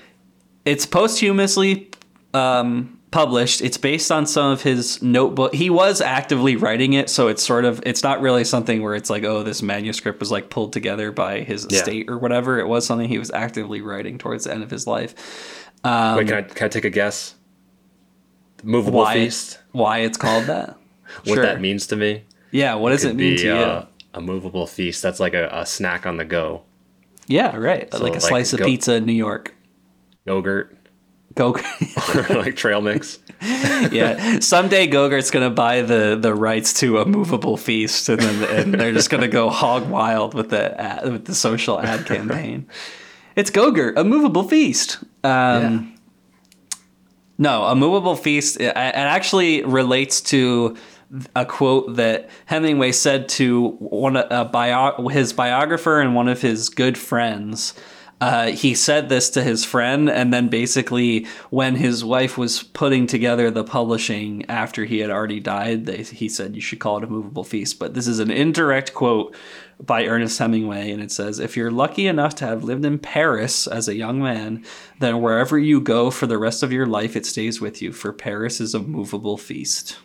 [0.64, 1.90] It's posthumously
[2.34, 3.60] um, published.
[3.62, 5.54] It's based on some of his notebook.
[5.54, 9.08] He was actively writing it, so it's sort of it's not really something where it's
[9.10, 11.78] like, oh, this manuscript was like pulled together by his Yeah.
[11.78, 12.58] estate or whatever.
[12.58, 15.68] It was something he was actively writing towards the end of his life.
[15.84, 17.34] Um, Wait, can I, can I take a guess?
[18.58, 19.58] The movable why feast.
[19.72, 20.76] why it's called that?
[21.24, 21.42] What Sure.
[21.44, 22.22] that means to me?
[22.50, 23.52] Yeah, what does it mean be, to you?
[23.52, 25.02] uh, a movable feast.
[25.02, 26.62] That's like a, a snack on the go.
[27.26, 27.92] yeah, right.
[27.92, 29.54] like a like slice of go- pizza in New York.
[30.26, 30.76] Yogurt,
[31.34, 32.28] Gogurt.
[32.44, 33.18] like trail mix.
[33.40, 38.74] yeah, someday Gogurt's gonna buy the the rights to a movable feast, and then and
[38.74, 42.66] they're just gonna go hog wild with the ad, with the social ad campaign.
[43.36, 44.98] It's Gogurt, a movable feast.
[45.24, 45.94] Um,
[47.38, 48.60] No, a movable feast.
[48.60, 50.76] It actually relates to
[51.34, 56.68] a quote that Hemingway said to one a bio, his biographer and one of his
[56.68, 57.74] good friends.
[58.20, 63.06] Uh, he said this to his friend, and then basically, when his wife was putting
[63.06, 67.04] together the publishing after he had already died, they, he said, You should call it
[67.04, 67.78] a movable feast.
[67.78, 69.34] But this is an indirect quote
[69.80, 73.66] by Ernest Hemingway, and it says, If you're lucky enough to have lived in Paris
[73.66, 74.66] as a young man,
[74.98, 78.12] then wherever you go for the rest of your life, it stays with you, for
[78.12, 79.96] Paris is a movable feast.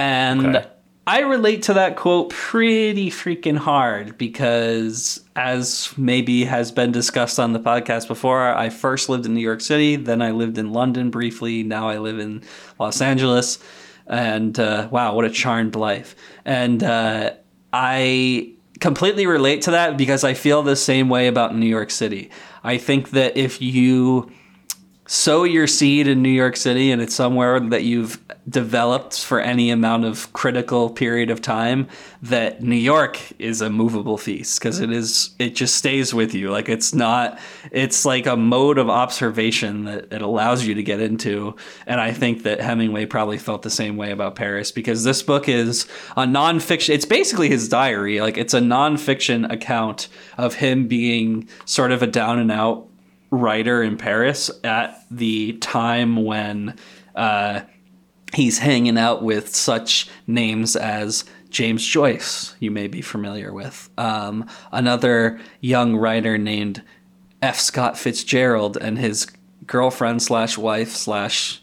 [0.00, 0.66] And Okay.
[1.06, 7.52] I relate to that quote pretty freaking hard because, as maybe has been discussed on
[7.52, 11.10] the podcast before, I first lived in New York City, then I lived in London
[11.10, 12.42] briefly, now I live in
[12.78, 13.58] Los Angeles.
[14.06, 16.14] And uh, wow, what a charmed life.
[16.44, 17.32] And uh,
[17.72, 22.30] I completely relate to that because I feel the same way about New York City.
[22.62, 24.30] I think that if you
[25.06, 29.70] sow your seed in New York City and it's somewhere that you've developed for any
[29.70, 31.86] amount of critical period of time
[32.22, 36.50] that New York is a movable feast because it is it just stays with you.
[36.50, 37.38] Like it's not
[37.70, 41.54] it's like a mode of observation that it allows you to get into.
[41.86, 45.48] And I think that Hemingway probably felt the same way about Paris because this book
[45.48, 48.20] is a nonfiction it's basically his diary.
[48.20, 52.86] Like it's a nonfiction account of him being sort of a down and out
[53.30, 56.76] writer in Paris at the time when
[57.14, 57.60] uh,
[58.34, 64.46] he's hanging out with such names as James Joyce, you may be familiar with, um,
[64.70, 66.82] another young writer named
[67.42, 67.58] F.
[67.58, 69.26] Scott Fitzgerald, and his
[69.66, 71.60] girlfriend slash wife slash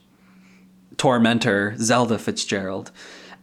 [0.98, 2.92] tormentor Zelda Fitzgerald,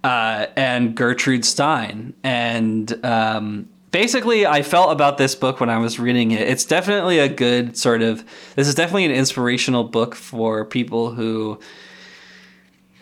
[0.03, 6.01] uh, and Gertrude Stein, and um, basically I felt about this book when I was
[6.01, 6.47] reading it.
[6.47, 8.25] It's definitely a good sort of.
[8.57, 11.61] This is definitely an inspirational book for people who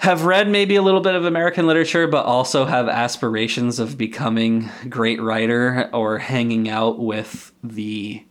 [0.02, 4.68] have read maybe a little bit of American literature, but also have aspirations of becoming
[4.88, 8.24] great writer or hanging out with the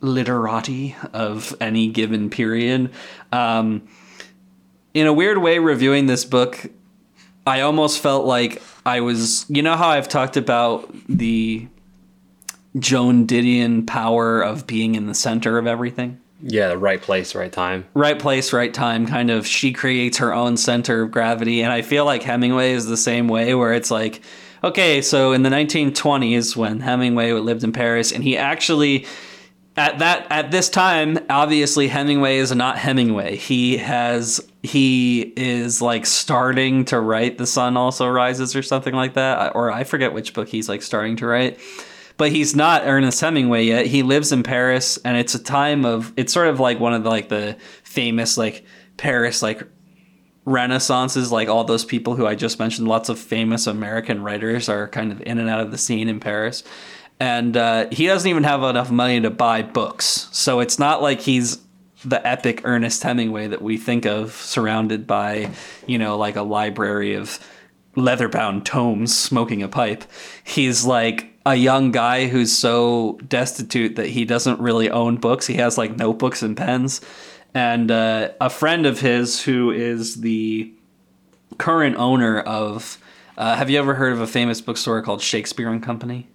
[0.00, 2.90] literati of any given period.
[3.30, 3.86] Um,
[4.92, 6.66] in a weird way, reviewing this book,
[7.46, 9.46] I almost felt like I was.
[9.48, 11.68] You know how I've talked about the
[12.76, 16.20] Joan Didion power of being in the center of everything?
[16.42, 17.86] Yeah, the right place, right time.
[17.94, 19.06] right place, right time.
[19.06, 22.86] Kind of, she creates her own center of gravity, and I feel like Hemingway is
[22.86, 24.22] the same way, where it's like,
[24.64, 29.06] okay, so in the 1920s when Hemingway lived in Paris, and he actually.
[29.76, 33.36] At that at this time, obviously Hemingway is not Hemingway.
[33.36, 39.14] He has he is like starting to write The Sun Also Rises or something like
[39.14, 41.58] that, or I forget which book he's like starting to write
[42.20, 43.86] but he's not Ernest Hemingway yet.
[43.86, 47.02] He lives in Paris, and it's a time of it's sort of like one of
[47.02, 48.62] the like the famous like
[48.98, 49.62] Paris like
[50.44, 51.32] renaissances.
[51.32, 55.12] Like all those people who I just mentioned lots of famous American writers are kind
[55.12, 56.62] of in and out of the scene in Paris.
[57.18, 60.28] And uh, he doesn't even have enough money to buy books.
[60.30, 61.56] So it's not like he's
[62.04, 65.48] the epic Ernest Hemingway that we think of surrounded by
[65.86, 67.38] you know like a library of
[67.96, 70.04] leather-bound tomes smoking a pipe.
[70.44, 75.54] He's like a young guy who's so destitute that he doesn't really own books he
[75.54, 77.00] has like notebooks and pens
[77.54, 80.72] and uh, a friend of his who is the
[81.58, 82.98] current owner of
[83.38, 86.28] uh, have you ever heard of a famous bookstore called shakespeare and company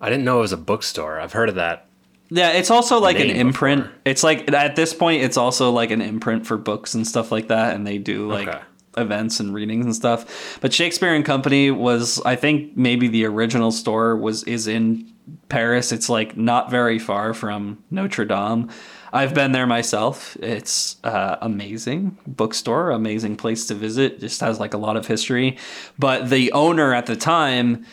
[0.00, 1.18] I didn't know it was a bookstore.
[1.18, 1.86] I've heard of that.
[2.30, 3.98] yeah it's also like an imprint before.
[4.04, 7.48] it's like at this point it's also like an imprint for books and stuff like
[7.48, 8.60] that and they do like Okay.
[8.96, 10.58] Events and readings and stuff.
[10.60, 15.12] But shakespeare and company was i think maybe the original store was is in
[15.48, 15.92] paris.
[15.92, 18.70] It's like not very far from notre dame.
[19.12, 20.36] I've been there myself.
[20.40, 22.18] It's uh, amazing.
[22.26, 24.20] Bookstore amazing place to visit.
[24.20, 25.58] Just has like a lot of history.
[25.98, 27.86] But the owner at the time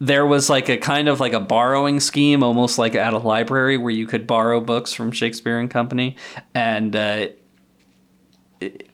[0.00, 3.76] there was like a kind of like a borrowing scheme, almost like at a library
[3.76, 6.16] where you could borrow books from Shakespeare and Company,
[6.56, 7.28] and uh,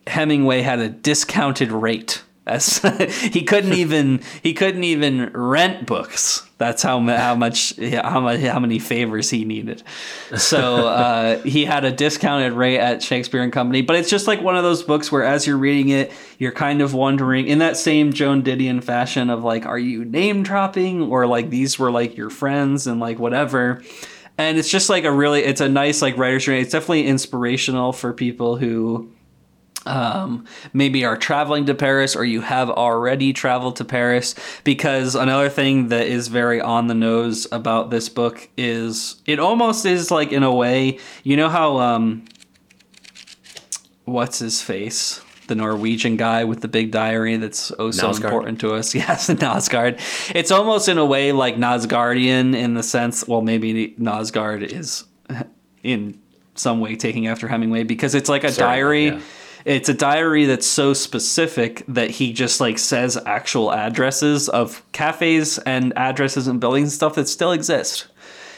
[0.08, 2.78] Hemingway had a discounted rate as
[3.32, 6.44] he couldn't even he couldn't even rent books.
[6.56, 9.84] That's how how much how much how many favors he needed.
[10.36, 13.82] So uh, he had a discounted rate at Shakespeare and Company.
[13.82, 16.80] But it's just like one of those books where, as you're reading it, you're kind
[16.82, 21.26] of wondering in that same Joan Didion fashion of like, are you name dropping or
[21.26, 23.82] like these were like your friends and like whatever.
[24.36, 26.60] And it's just like a really it's a nice like writer's journey.
[26.60, 29.10] It's definitely inspirational for people who
[29.86, 34.34] um, maybe are traveling to Paris or you have already traveled to Paris.
[34.64, 39.86] Because another thing that is very on the nose about this book is it almost
[39.86, 42.24] is like, in a way, you know how, um,
[44.04, 45.22] what's his face?
[45.46, 48.24] The Norwegian guy with the big diary that's oh so Knausgaard.
[48.24, 48.94] important to us.
[48.98, 49.98] Yes, Knausgaard.
[50.34, 55.04] It's almost in a way like Knausgaardian in the sense, well, maybe Knausgaard is
[55.82, 56.20] in
[56.54, 59.06] some way taking after Hemingway because it's like a Certainly, diary.
[59.06, 59.20] Yeah
[59.64, 65.58] it's a diary that's so specific that he just like says actual addresses of cafes
[65.58, 68.06] and addresses and buildings and stuff that still exist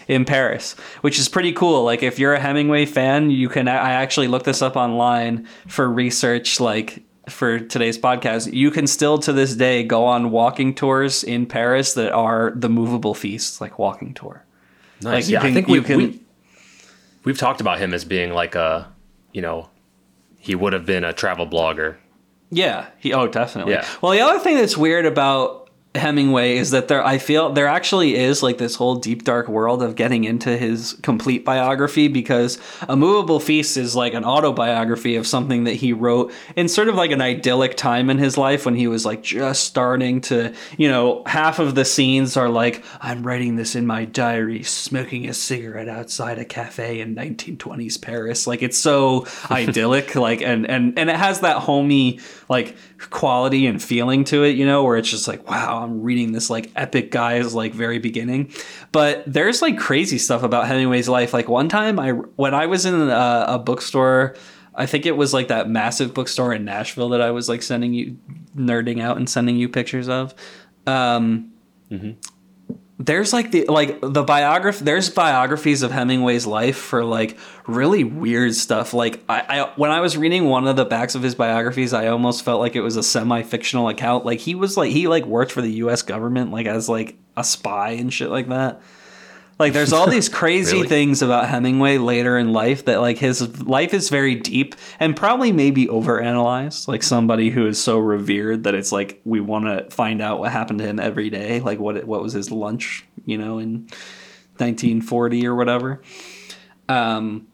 [0.08, 1.84] in Paris, which is pretty cool.
[1.84, 5.88] Like if you're a Hemingway fan, you can I actually looked this up online for
[5.90, 8.52] research like for today's podcast.
[8.52, 12.68] You can still to this day go on walking tours in Paris that are the
[12.68, 14.44] movable feasts like walking tour.
[15.02, 15.24] Nice.
[15.24, 16.20] Like yeah, can, I think we, can, we
[17.24, 18.92] we've talked about him as being like a,
[19.32, 19.70] you know,
[20.40, 21.96] he would have been a travel blogger.
[22.50, 23.74] Yeah, he oh definitely.
[23.74, 23.86] Yeah.
[24.02, 25.59] Well, the other thing that's weird about
[25.96, 29.82] Hemingway is that there I feel there actually is like this whole deep dark world
[29.82, 35.26] of getting into his complete biography because A Movable Feast is like an autobiography of
[35.26, 38.76] something that he wrote in sort of like an idyllic time in his life when
[38.76, 43.26] he was like just starting to, you know, half of the scenes are like I'm
[43.26, 48.46] writing this in my diary smoking a cigarette outside a cafe in 1920s Paris.
[48.46, 52.76] Like it's so idyllic like and and and it has that homey like
[53.08, 56.50] quality and feeling to it, you know, where it's just like, wow, I'm reading this
[56.50, 58.52] like epic guy's like very beginning.
[58.92, 61.32] But there's like crazy stuff about Hemingway's life.
[61.32, 64.36] Like one time, I when I was in a, a bookstore.
[64.72, 67.92] I think it was like that massive bookstore in Nashville that I was like sending
[67.92, 68.16] you
[68.56, 70.32] nerding out and sending you pictures of.
[70.86, 71.52] Um,
[71.90, 72.12] mm-hmm
[73.00, 78.54] there's like the like the biography there's biographies of hemingway's life for like really weird
[78.54, 78.92] stuff.
[78.92, 82.08] Like I, I when i was reading one of the backs of his biographies i
[82.08, 84.26] almost felt like it was a semi-fictional account.
[84.26, 87.42] Like he was like he like worked for the us government like as like a
[87.42, 88.82] spy and shit like that
[89.60, 90.88] like there's all these crazy really?
[90.88, 95.52] things about Hemingway later in life that like his life is very deep and probably
[95.52, 96.88] maybe overanalyzed.
[96.88, 100.50] Like somebody who is so revered that it's like we want to find out what
[100.50, 101.60] happened to him every day.
[101.60, 103.88] Like what what was his lunch, you know, in
[104.56, 106.02] 1940 or whatever.
[106.88, 107.46] Um,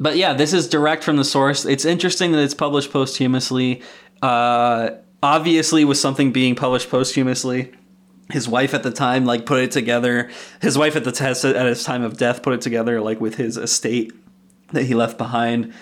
[0.00, 1.64] but yeah, this is direct from the source.
[1.64, 3.82] It's interesting that it's published posthumously.
[4.22, 4.90] Uh,
[5.22, 7.72] obviously, with something being published posthumously,
[8.30, 11.66] his wife at the time like put it together his wife at the test at
[11.66, 14.12] his time of death put it together like with his estate
[14.72, 15.72] that he left behind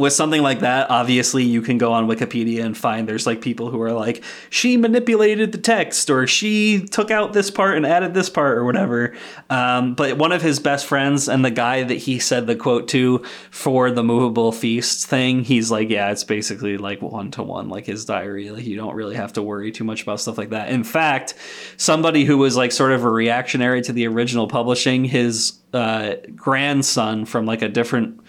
[0.00, 3.70] with something like that, obviously you can go on Wikipedia and find there's like people
[3.70, 8.14] who are like, she manipulated the text or she took out this part and added
[8.14, 9.14] this part or whatever.
[9.50, 12.88] Um, but one of his best friends and the guy that he said the quote
[12.88, 17.68] to for the movable feast thing, he's like, yeah, it's basically like one to one,
[17.68, 18.50] like his diary.
[18.50, 20.70] Like you don't really have to worry too much about stuff like that.
[20.70, 21.34] In fact,
[21.76, 27.24] somebody who was like sort of a reactionary to the original publishing, his uh, grandson
[27.24, 28.20] from like a different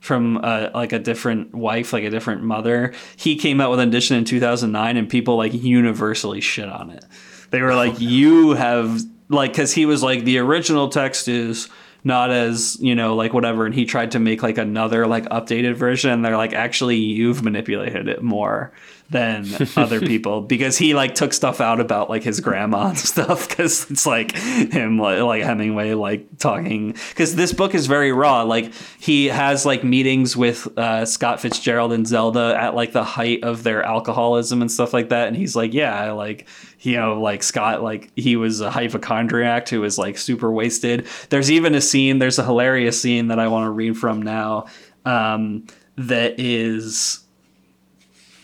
[0.00, 2.92] from uh, like a different wife, like a different mother.
[3.16, 7.04] He came out with an edition in 2009, and people like universally shit on it.
[7.50, 11.68] They were like, "You have like," because he was like, "The original text is."
[12.02, 15.74] not as you know like whatever and he tried to make like another like updated
[15.74, 18.72] version and they're like actually you've manipulated it more
[19.10, 19.46] than
[19.76, 23.90] other people because he like took stuff out about like his grandma and stuff because
[23.90, 26.92] it's like him like, like Hemingway like talking.
[27.10, 28.42] Because this book is very raw.
[28.42, 33.42] Like he has like meetings with uh, Scott Fitzgerald and Zelda at like the height
[33.42, 36.46] of their alcoholism and stuff like that and he's like yeah like
[36.80, 41.06] you know like Scott like he was a hypochondriac who was like super wasted.
[41.30, 44.66] There's even a scene there's a hilarious scene that I want to read from now
[45.04, 47.19] um, that is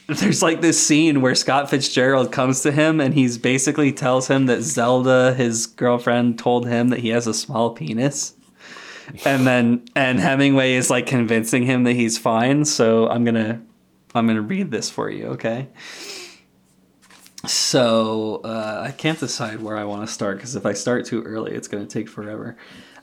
[0.20, 4.46] there's like this scene where Scott Fitzgerald comes to him and he's basically tells him
[4.46, 8.34] that Zelda, his girlfriend, told him that he has a small penis.
[9.24, 12.64] And then and Hemingway is like convincing him that he's fine.
[12.64, 13.62] So I'm gonna
[14.14, 15.68] I'm gonna read this for you, okay?
[17.48, 21.22] so uh, I can't decide where I want to start because if I start too
[21.22, 22.56] early, it's going to take forever.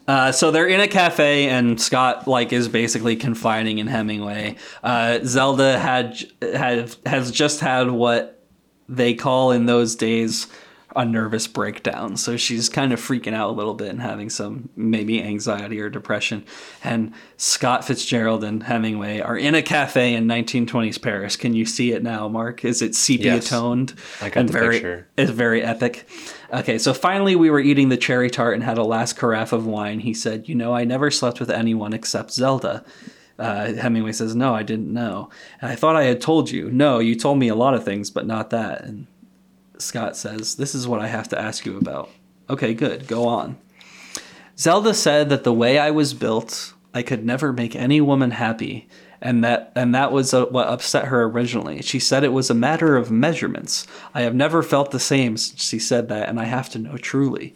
[0.07, 4.57] Uh, so they're in a cafe, and Scott like is basically confiding in Hemingway.
[4.83, 8.43] Uh, Zelda had had has just had what
[8.89, 10.47] they call in those days
[10.95, 12.17] a nervous breakdown.
[12.17, 15.89] So she's kind of freaking out a little bit and having some maybe anxiety or
[15.89, 16.45] depression.
[16.83, 21.35] And Scott Fitzgerald and Hemingway are in a cafe in 1920s Paris.
[21.35, 22.63] Can you see it now, Mark?
[22.63, 23.95] Is it sepia yes, toned?
[24.21, 25.07] I got and the very, picture.
[25.17, 26.07] It's very epic.
[26.53, 29.65] Okay, so finally we were eating the cherry tart and had a last carafe of
[29.65, 29.99] wine.
[29.99, 32.85] He said, "You know, I never slept with anyone except Zelda."
[33.39, 35.29] Uh, Hemingway says, "No, I didn't know."
[35.59, 36.69] And I thought I had told you.
[36.69, 38.83] No, you told me a lot of things, but not that.
[38.83, 39.07] And
[39.77, 42.09] Scott says, This is what I have to ask you about.
[42.49, 43.07] Okay, good.
[43.07, 43.57] Go on.
[44.57, 48.87] Zelda said that the way I was built, I could never make any woman happy,
[49.23, 51.81] and that and that was uh, what upset her originally.
[51.81, 53.87] She said it was a matter of measurements.
[54.13, 56.97] I have never felt the same since she said that, and I have to know
[56.97, 57.55] truly.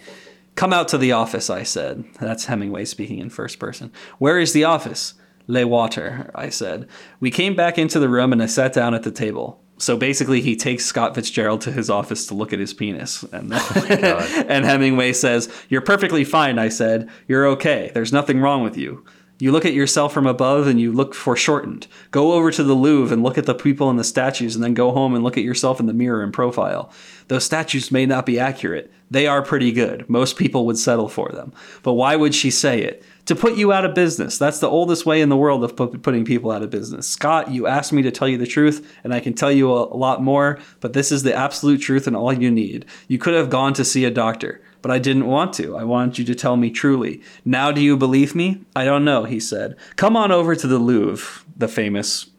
[0.55, 2.05] Come out to the office, I said.
[2.19, 3.91] That's Hemingway speaking in first person.
[4.17, 5.13] Where is the office?
[5.45, 6.87] Le Water, I said.
[7.19, 10.41] We came back into the room and I sat down at the table so basically,
[10.41, 14.65] he takes Scott Fitzgerald to his office to look at his penis, and oh and
[14.65, 17.91] Hemingway says, "You're perfectly fine." I said, "You're okay.
[17.93, 19.05] There's nothing wrong with you."
[19.39, 21.87] You look at yourself from above and you look foreshortened.
[22.11, 24.73] Go over to the Louvre and look at the people and the statues, and then
[24.73, 26.91] go home and look at yourself in the mirror in profile.
[27.27, 28.91] Those statues may not be accurate.
[29.11, 30.09] They are pretty good.
[30.09, 31.53] Most people would settle for them.
[31.83, 33.03] But why would she say it?
[33.27, 34.37] to put you out of business.
[34.37, 37.07] That's the oldest way in the world of putting people out of business.
[37.07, 39.97] Scott, you asked me to tell you the truth, and I can tell you a,
[39.97, 42.85] lot more, but this is the absolute truth and all you need.
[43.09, 45.75] You could have gone to see a doctor, but I didn't want to.
[45.75, 47.21] I wanted you to tell me truly.
[47.45, 48.61] Now, do you believe me?
[48.75, 49.75] I don't know, he said.
[49.95, 52.29] Come on over to the Louvre, the famous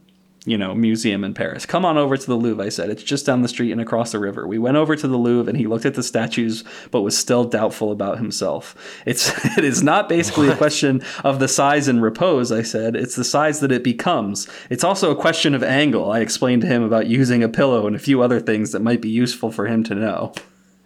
[0.48, 1.66] you know, museum in Paris.
[1.66, 2.88] Come on over to the Louvre, I said.
[2.88, 4.46] It's just down the street and across the river.
[4.46, 7.44] We went over to the Louvre and he looked at the statues but was still
[7.44, 8.74] doubtful about himself.
[9.04, 10.54] It's it is not basically what?
[10.54, 12.96] a question of the size and repose, I said.
[12.96, 14.48] It's the size that it becomes.
[14.70, 16.10] It's also a question of angle.
[16.10, 19.02] I explained to him about using a pillow and a few other things that might
[19.02, 20.32] be useful for him to know.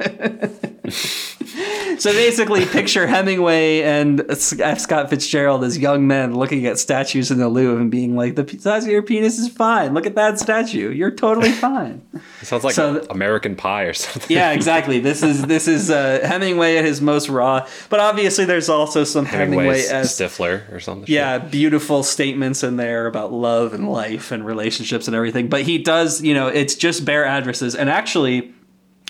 [0.91, 4.81] so basically, picture Hemingway and F.
[4.81, 8.59] Scott Fitzgerald as young men looking at statues in the Louvre and being like, "The
[8.59, 9.95] size of your penis is fine.
[9.95, 10.91] Look at that statue.
[10.91, 12.03] You're totally fine."
[12.41, 14.35] It sounds like so, American Pie or something.
[14.37, 14.99] yeah, exactly.
[14.99, 19.25] This is this is uh, Hemingway at his most raw, but obviously there's also some
[19.25, 21.07] Hemingway as Stifler or something.
[21.13, 25.49] Yeah, beautiful statements in there about love and life and relationships and everything.
[25.49, 28.53] But he does, you know, it's just bare addresses, and actually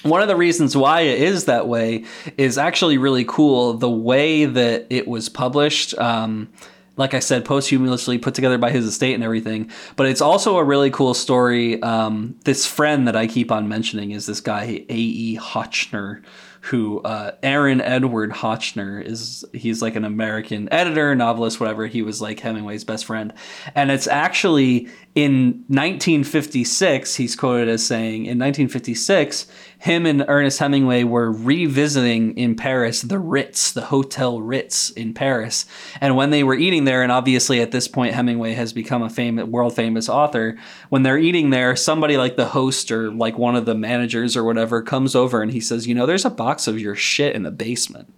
[0.03, 2.05] one of the reasons why it is that way
[2.37, 3.75] is actually really cool.
[3.75, 6.49] The way that it was published, um,
[6.97, 9.71] like I said, posthumously put together by his estate and everything.
[9.97, 11.83] But it's also a really cool story.
[11.83, 15.39] Um, this friend that I keep on mentioning is this guy, A.E.
[15.41, 16.23] Hotchner
[16.63, 21.89] who uh, Aaron Edward Hotchner is he's like an American editor, novelist, whatever.
[21.89, 23.33] He was like Hemingway's best friend,
[23.75, 27.17] and it's actually in 1956.
[27.17, 29.47] He's quoted as saying, "In 1956,
[29.79, 35.67] him and Ernest Hemingway were revisiting in Paris the Ritz, the Hotel Ritz in Paris,
[36.01, 39.11] and when they were eating there, and obviously at this point Hemingway has become a
[39.11, 40.57] famous, world famous author.
[40.89, 44.45] When they're eating there, somebody like the host or like one of the managers or
[44.45, 47.35] whatever comes over and he says, "You know, there's a box." box of your shit
[47.35, 48.13] in the basement.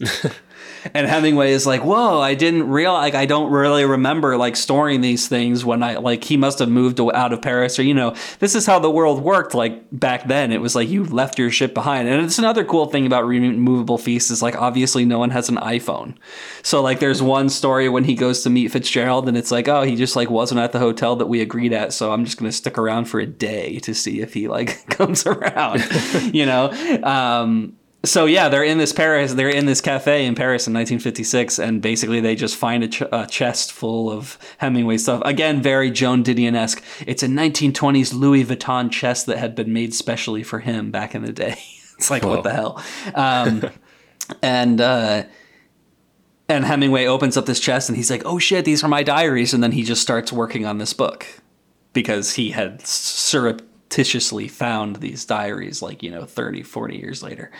[0.94, 2.98] and Hemingway is like, "Whoa, I didn't realize.
[2.98, 6.68] Like, I don't really remember like storing these things when I like he must have
[6.68, 10.26] moved out of Paris or you know, this is how the world worked like back
[10.26, 10.52] then.
[10.52, 12.08] It was like you left your shit behind.
[12.08, 15.56] And it's another cool thing about removable feasts is like obviously no one has an
[15.56, 16.16] iPhone.
[16.62, 19.82] So like there's one story when he goes to meet Fitzgerald and it's like, "Oh,
[19.82, 22.52] he just like wasn't at the hotel that we agreed at, so I'm just to
[22.52, 25.82] stick around for a day to see if he like comes around."
[26.34, 26.70] you know?
[27.02, 29.34] Um so yeah, they're in this Paris.
[29.34, 33.02] They're in this cafe in Paris in 1956, and basically they just find a, ch-
[33.02, 35.20] a chest full of Hemingway stuff.
[35.24, 36.82] Again, very Joan Didion esque.
[37.06, 41.22] It's a 1920s Louis Vuitton chest that had been made specially for him back in
[41.22, 41.58] the day.
[41.98, 42.36] it's like Whoa.
[42.36, 42.82] what the hell,
[43.14, 43.70] um,
[44.42, 44.80] and.
[44.80, 45.24] Uh,
[46.50, 49.52] and Hemingway opens up this chest and he's like, "Oh shit, these are my diaries."
[49.52, 51.26] And then he just starts working on this book
[51.92, 57.50] because he had surrep- surreptitiously found these diaries like you know 30 40 years later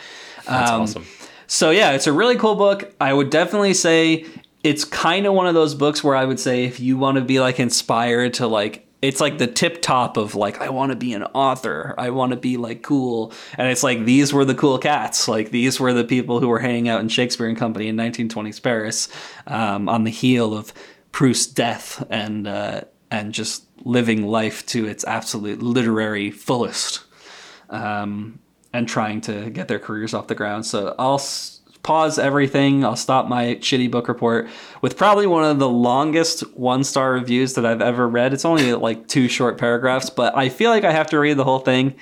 [0.45, 1.05] that's um, awesome
[1.47, 4.25] so yeah it's a really cool book i would definitely say
[4.63, 7.23] it's kind of one of those books where i would say if you want to
[7.23, 10.95] be like inspired to like it's like the tip top of like I want to
[10.97, 11.95] be an author.
[11.97, 13.31] I want to be like cool.
[13.57, 15.29] And it's like these were the cool cats.
[15.29, 18.61] Like these were the people who were hanging out in Shakespeare and Company in 1920s
[18.61, 19.07] Paris
[19.47, 20.73] um, on the heel of
[21.13, 27.03] Proust's death and uh, and just living life to its absolute literary fullest.
[27.69, 28.39] um,
[28.73, 30.65] and trying to get their careers off the ground.
[30.65, 32.83] So I'll s- pause everything.
[32.85, 34.47] I'll stop my shitty book report
[34.81, 38.31] with probably one of the longest one star reviews that I've ever read.
[38.33, 41.43] It's only like two short paragraphs, but I feel like I have to read the
[41.43, 41.95] whole thing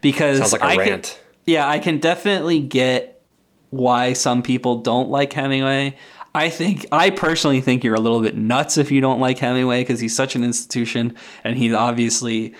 [0.00, 1.04] because Sounds like a I rant.
[1.04, 3.22] Can, yeah, I can definitely get
[3.70, 5.96] why some people don't like Hemingway.
[6.34, 9.82] I think I personally think you're a little bit nuts if you don't like Hemingway
[9.82, 12.54] because he's such an institution and he obviously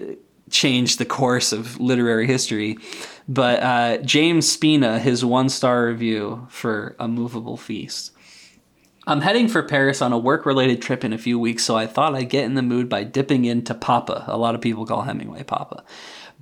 [0.00, 0.12] uh,
[0.50, 2.78] changed the course of literary history.
[3.28, 8.12] But uh, James Spina, his one star review for A Movable Feast.
[9.06, 11.86] I'm heading for Paris on a work related trip in a few weeks, so I
[11.86, 14.24] thought I'd get in the mood by dipping into Papa.
[14.26, 15.82] A lot of people call Hemingway Papa.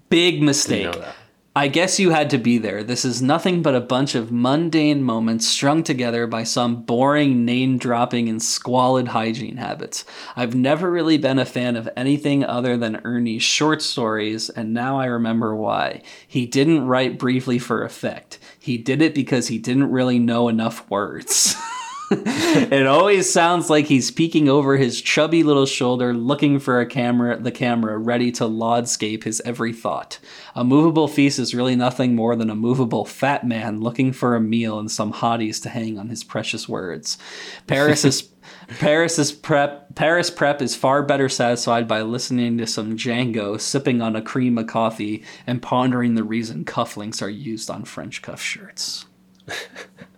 [0.09, 0.85] Big mistake.
[0.85, 1.14] know that.
[1.57, 2.84] I guess you had to be there.
[2.84, 7.78] This is nothing but a bunch of mundane moments strung together by some boring name
[7.78, 10.04] dropping and squalid hygiene habits.
[10.36, 15.00] I've never really been a fan of anything other than Ernie's short stories, and now
[15.00, 16.02] I remember why.
[16.28, 20.86] He didn't write briefly for effect, he did it because he didn't really know enough
[20.90, 21.57] words.
[22.11, 27.36] it always sounds like he's peeking over his chubby little shoulder, looking for a camera,
[27.36, 30.20] the camera, ready to laudscape his every thought.
[30.54, 34.40] A movable feast is really nothing more than a movable fat man looking for a
[34.40, 37.18] meal and some hotties to hang on his precious words.
[37.66, 38.28] Paris is.
[38.78, 39.94] Paris is prep.
[39.96, 44.59] Paris prep is far better satisfied by listening to some Django, sipping on a cream
[44.59, 49.07] of coffee, and pondering the reason cufflinks are used on French cuff shirts.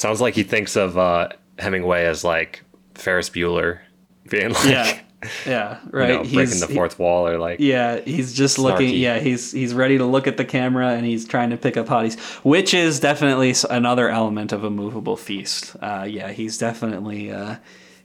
[0.00, 1.28] Sounds like he thinks of uh,
[1.58, 2.62] Hemingway as like
[2.94, 3.80] Ferris Bueller
[4.30, 5.00] being like, Yeah,
[5.46, 6.08] yeah, right.
[6.08, 8.94] you know, breaking the fourth wall or like, Yeah, he's just looking.
[8.94, 11.86] Yeah, he's he's ready to look at the camera and he's trying to pick up
[11.86, 15.76] hotties, which is definitely another element of a movable feast.
[15.82, 17.56] Uh, yeah, he's definitely uh,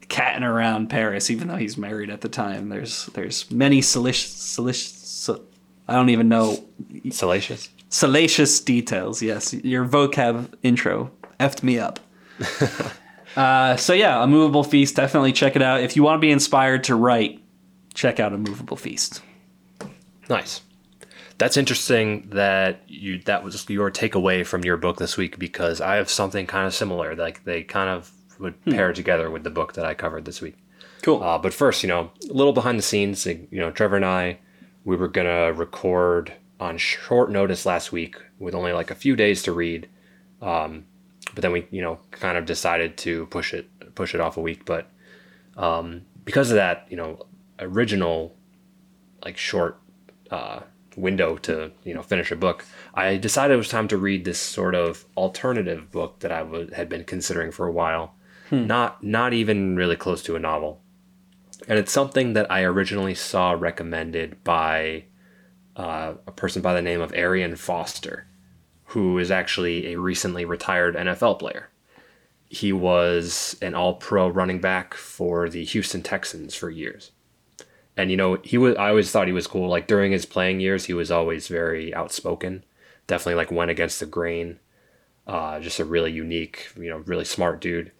[0.10, 2.68] catting around Paris, even though he's married at the time.
[2.68, 5.30] There's there's many salacious, salacious
[5.88, 6.62] I don't even know
[7.12, 7.70] salacious.
[7.90, 9.22] salacious details.
[9.22, 12.00] Yes, your vocab intro effed me up.
[13.36, 14.96] uh, so yeah, a movable feast.
[14.96, 17.42] Definitely check it out if you want to be inspired to write.
[17.94, 19.22] Check out a movable feast.
[20.30, 20.62] Nice.
[21.38, 25.96] That's interesting that you that was your takeaway from your book this week because I
[25.96, 27.16] have something kind of similar.
[27.16, 30.56] Like they kind of would pair together with the book that I covered this week.
[31.02, 31.22] Cool.
[31.22, 33.26] Uh, but first, you know, a little behind the scenes.
[33.26, 34.40] You know, Trevor and I,
[34.86, 39.44] we were gonna record on short notice last week with only like a few days
[39.44, 39.90] to read.
[40.42, 40.86] Um,
[41.36, 44.42] but then we, you know, kind of decided to push it push it off a
[44.42, 44.66] week.
[44.66, 44.90] But
[45.58, 47.26] um, because of that, you know,
[47.60, 48.36] original
[49.24, 49.80] like short
[50.32, 50.62] uh,
[50.96, 54.40] window to you know finish a book, I decided it was time to read this
[54.40, 58.16] sort of alternative book that I w- had been considering for a while.
[58.68, 60.82] Not not even really close to a novel,
[61.68, 65.06] and it's something that I originally saw recommended by
[65.76, 68.28] uh, a person by the name of Arian Foster,
[68.86, 71.70] who is actually a recently retired NFL player.
[72.48, 77.12] He was an all-pro running back for the Houston Texans for years.
[77.98, 79.70] And you know he was i always thought he was cool.
[79.70, 82.64] Like during his playing years he was always very outspoken.
[83.08, 84.60] Definitely like went against the grain.
[85.26, 87.92] Uh, just a really unique you know really smart dude.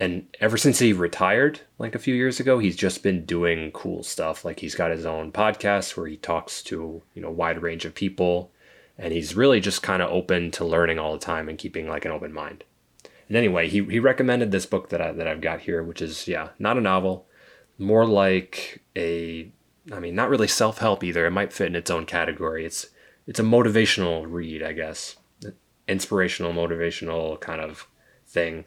[0.00, 4.04] And ever since he retired like a few years ago he's just been doing cool
[4.04, 4.44] stuff.
[4.44, 7.94] Like he's got his own podcast where he talks to you know wide range of
[7.94, 8.52] people
[8.98, 12.04] and he's really just kind of open to learning all the time and keeping like
[12.04, 12.64] an open mind
[13.28, 16.28] and anyway he, he recommended this book that, I, that i've got here which is
[16.28, 17.26] yeah not a novel
[17.78, 19.50] more like a
[19.92, 21.26] I mean not really self-help either.
[21.26, 22.64] It might fit in its own category.
[22.64, 22.86] It's
[23.26, 25.16] it's a motivational read, I guess.
[25.86, 27.86] Inspirational, motivational kind of
[28.26, 28.64] thing.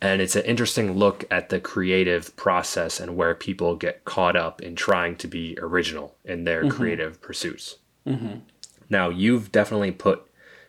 [0.00, 4.62] And it's an interesting look at the creative process and where people get caught up
[4.62, 6.76] in trying to be original in their mm-hmm.
[6.76, 7.76] creative pursuits.
[8.06, 8.38] Mm-hmm.
[8.90, 10.22] Now, you've definitely put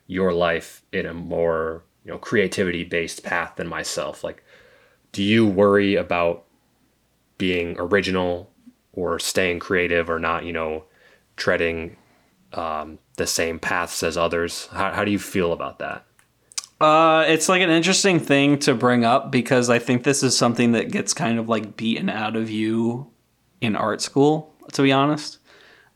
[0.07, 4.24] your life in a more, you know, creativity based path than myself.
[4.24, 4.43] Like,
[5.11, 6.45] do you worry about
[7.38, 8.51] being original
[8.93, 10.84] or staying creative or not, you know,
[11.38, 11.95] treading
[12.53, 14.67] um, the same paths as others?
[14.72, 16.05] How, how do you feel about that?
[16.82, 20.72] Uh, it's like an interesting thing to bring up because I think this is something
[20.72, 23.11] that gets kind of like beaten out of you
[23.59, 25.39] in art school, to be honest.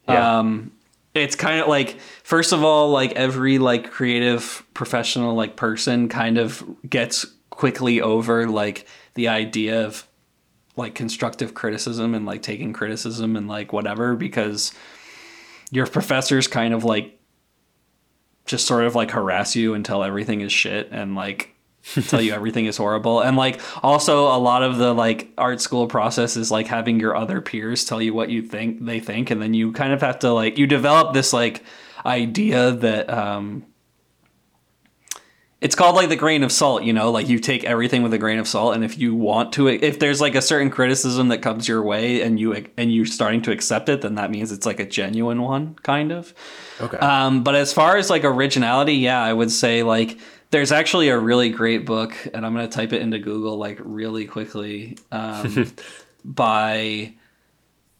[0.07, 0.39] Yeah.
[0.39, 0.73] Um,
[1.13, 6.37] it's kind of like first of all, like every like creative professional like person kind
[6.37, 10.07] of gets quickly over like the idea of
[10.75, 14.73] like constructive criticism and like taking criticism and like whatever because
[15.71, 17.19] your professors kind of like
[18.45, 21.52] just sort of like harass you until everything is shit and like
[22.07, 25.87] tell you everything is horrible and like also a lot of the like art school
[25.87, 29.41] process is like having your other peers tell you what you think they think and
[29.41, 31.63] then you kind of have to like you develop this like
[32.05, 33.65] idea that um
[35.63, 38.17] it's called like the grain of salt, you know, like you take everything with a
[38.17, 41.37] grain of salt and if you want to if there's like a certain criticism that
[41.37, 44.65] comes your way and you and you're starting to accept it, then that means it's
[44.65, 46.33] like a genuine one kind of.
[46.81, 46.97] Okay.
[46.97, 50.19] Um but as far as like originality, yeah, I would say like
[50.53, 53.79] there's actually a really great book and I'm going to type it into Google like
[53.83, 55.73] really quickly um
[56.25, 57.13] by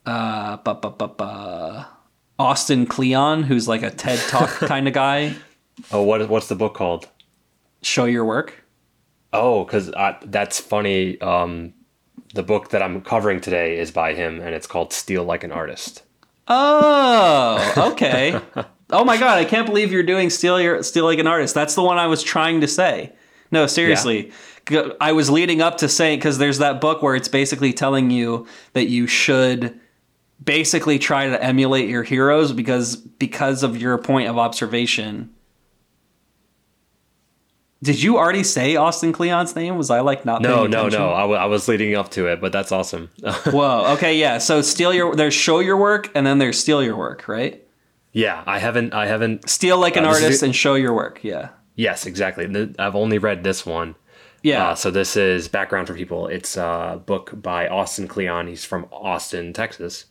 [0.06, 1.84] uh bu- bu- bu-
[2.39, 5.36] Austin Kleon, who's like a TED Talk kind of guy.
[5.91, 7.08] Oh, what what's the book called?
[7.82, 8.64] show your work?
[9.34, 9.91] Oh, because
[10.26, 11.20] that's funny.
[11.22, 11.74] Um,
[12.34, 15.51] the book that I'm covering today is by him, and it's called "Steal Like an
[15.51, 16.04] Artist."
[16.47, 18.39] Oh, okay.
[18.93, 21.75] oh my god, I can't believe you're doing "Steal Your Steal Like an Artist." That's
[21.75, 23.11] the one I was trying to say.
[23.51, 24.31] No, seriously.
[24.69, 24.89] Yeah.
[25.01, 28.47] I was leading up to saying because there's that book where it's basically telling you
[28.71, 29.77] that you should
[30.43, 35.29] basically try to emulate your heroes because because of your point of observation
[37.83, 39.77] did you already say Austin Kleon's name?
[39.77, 40.41] Was I like not?
[40.41, 41.11] No, no, no.
[41.11, 43.09] I, w- I was leading up to it, but that's awesome.
[43.47, 43.93] Whoa.
[43.95, 44.17] Okay.
[44.17, 44.37] Yeah.
[44.37, 45.13] So steal your.
[45.15, 47.61] There's show your work, and then there's steal your work, right?
[48.14, 48.93] Yeah, I haven't.
[48.93, 49.49] I haven't.
[49.49, 51.24] Steal like an uh, artist is, and show your work.
[51.24, 51.49] Yeah.
[51.76, 52.74] Yes, exactly.
[52.78, 53.95] I've only read this one.
[54.43, 54.70] Yeah.
[54.70, 56.28] Uh, so this is background for people.
[56.28, 58.47] It's a book by Austin Kleon.
[58.47, 60.05] He's from Austin, Texas,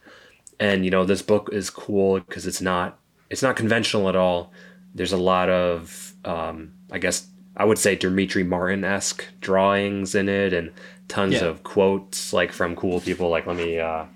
[0.59, 2.98] and you know this book is cool because it's not
[3.30, 4.53] it's not conventional at all.
[4.94, 10.28] There's a lot of um, I guess I would say Demetri Martin esque drawings in
[10.28, 10.72] it and
[11.09, 11.44] tons yeah.
[11.44, 13.28] of quotes like from cool people.
[13.28, 14.07] Like, let me uh,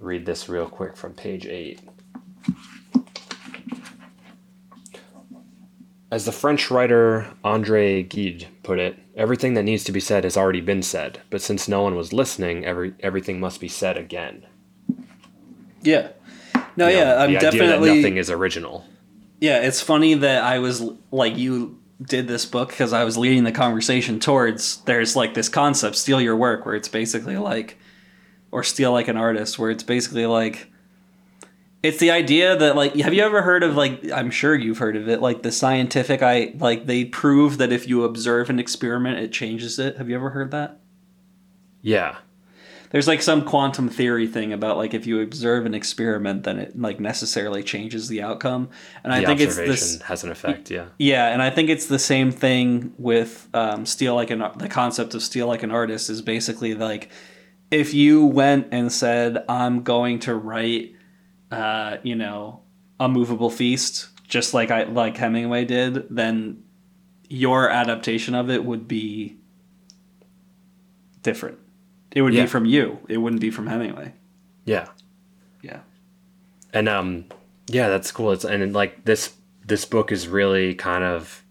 [0.00, 1.80] read this real quick from page eight.
[6.10, 10.36] As the French writer Andre Gide put it, everything that needs to be said has
[10.36, 14.46] already been said, but since no one was listening, every everything must be said again.
[15.82, 16.08] Yeah.
[16.76, 18.84] No, you yeah, know, I'm definitely nothing is original.
[19.40, 23.44] Yeah, it's funny that I was like you did this book because I was leading
[23.44, 27.78] the conversation towards there's like this concept steal your work where it's basically like
[28.50, 30.70] or steal like an artist where it's basically like
[31.84, 34.96] it's the idea that like have you ever heard of like I'm sure you've heard
[34.96, 39.18] of it like the scientific I like they prove that if you observe an experiment
[39.18, 39.96] it changes it.
[39.98, 40.80] Have you ever heard that?
[41.82, 42.16] Yeah
[42.94, 46.78] there's like some quantum theory thing about like if you observe an experiment then it
[46.78, 48.70] like necessarily changes the outcome
[49.02, 51.86] and the i think it's this has an effect yeah yeah and i think it's
[51.86, 56.08] the same thing with um, steal like an the concept of steal like an artist
[56.08, 57.10] is basically like
[57.72, 60.94] if you went and said i'm going to write
[61.50, 62.60] uh, you know
[63.00, 66.62] a movable feast just like i like hemingway did then
[67.28, 69.36] your adaptation of it would be
[71.22, 71.58] different
[72.14, 72.44] it would yeah.
[72.44, 73.00] be from you.
[73.08, 74.14] It wouldn't be from Hemingway.
[74.64, 74.88] Yeah.
[75.62, 75.80] Yeah.
[76.72, 77.26] And um
[77.66, 78.32] yeah, that's cool.
[78.32, 79.34] It's and like this
[79.66, 81.44] this book is really kind of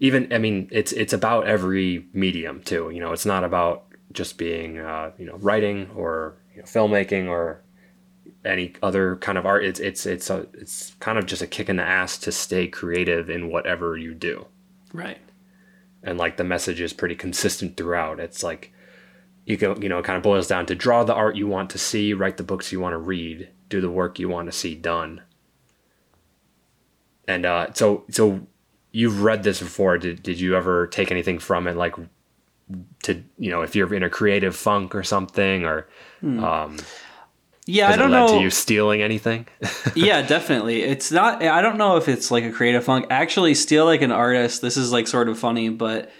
[0.00, 2.90] even I mean, it's it's about every medium too.
[2.90, 7.28] You know, it's not about just being uh, you know, writing or you know, filmmaking
[7.28, 7.62] or
[8.44, 9.64] any other kind of art.
[9.64, 12.68] It's it's it's a it's kind of just a kick in the ass to stay
[12.68, 14.46] creative in whatever you do.
[14.92, 15.18] Right.
[16.02, 18.20] And like the message is pretty consistent throughout.
[18.20, 18.72] It's like
[19.48, 21.70] you go you know it kind of boils down to draw the art you want
[21.70, 24.52] to see write the books you want to read do the work you want to
[24.52, 25.22] see done
[27.26, 28.46] and uh, so so
[28.92, 31.94] you've read this before did, did you ever take anything from it like
[33.02, 35.88] to you know if you're in a creative funk or something or
[36.20, 36.44] hmm.
[36.44, 36.76] um,
[37.68, 38.28] yeah, I don't know.
[38.28, 39.46] To you stealing anything?
[39.94, 40.82] yeah, definitely.
[40.82, 41.42] It's not.
[41.42, 43.06] I don't know if it's like a creative funk.
[43.10, 44.62] Actually, steal like an artist.
[44.62, 46.10] This is like sort of funny, but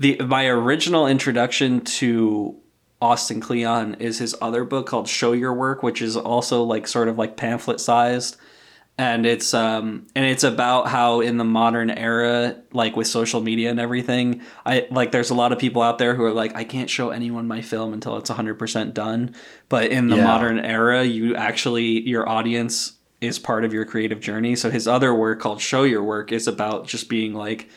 [0.00, 2.56] the my original introduction to
[3.00, 7.06] Austin Kleon is his other book called Show Your Work, which is also like sort
[7.06, 8.36] of like pamphlet sized.
[8.98, 13.70] And it's um and it's about how in the modern era, like with social media
[13.70, 16.64] and everything, I like there's a lot of people out there who are like, I
[16.64, 19.34] can't show anyone my film until it's hundred percent done.
[19.68, 20.24] But in the yeah.
[20.24, 24.56] modern era, you actually your audience is part of your creative journey.
[24.56, 27.68] So his other work called Show Your Work is about just being like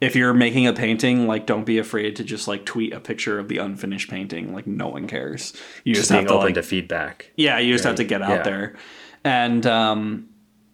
[0.00, 3.38] if you're making a painting, like don't be afraid to just like tweet a picture
[3.38, 4.52] of the unfinished painting.
[4.52, 5.52] Like no one cares.
[5.84, 7.30] You just, just have to open like, to feedback.
[7.36, 7.90] Yeah, you just right?
[7.90, 8.42] have to get out yeah.
[8.42, 8.76] there.
[9.24, 10.28] And um,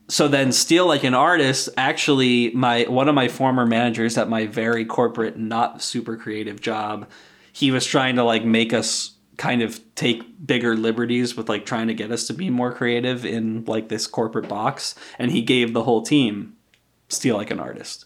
[0.09, 1.69] so then steal like an artist.
[1.77, 7.09] Actually, my one of my former managers at my very corporate, not super creative job,
[7.53, 11.89] he was trying to like make us kind of take bigger liberties with like trying
[11.89, 15.73] to get us to be more creative in like this corporate box and he gave
[15.73, 16.55] the whole team
[17.09, 18.05] steal like an artist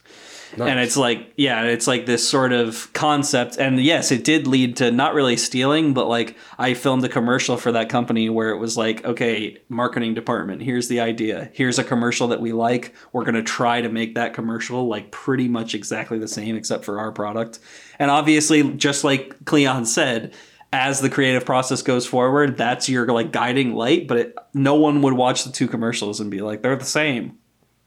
[0.57, 0.71] Nice.
[0.71, 3.59] And it's like, yeah, it's like this sort of concept.
[3.59, 7.57] And yes, it did lead to not really stealing, but like I filmed a commercial
[7.57, 11.51] for that company where it was like, okay, marketing department, here's the idea.
[11.53, 12.95] Here's a commercial that we like.
[13.13, 16.85] We're going to try to make that commercial like pretty much exactly the same except
[16.85, 17.59] for our product.
[17.99, 20.35] And obviously, just like Kleon said,
[20.73, 25.03] as the creative process goes forward, that's your like guiding light, but it, no one
[25.03, 27.39] would watch the two commercials and be like, they're the same.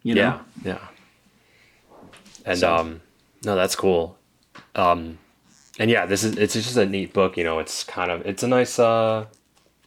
[0.04, 0.42] You know?
[0.64, 0.74] Yeah.
[0.74, 0.88] Yeah.
[2.46, 2.76] And so.
[2.76, 3.02] um,
[3.44, 4.18] no, that's cool.
[4.76, 5.18] Um,
[5.80, 7.38] and yeah, this is it's just a neat book.
[7.38, 9.26] You know, it's kind of it's a nice uh,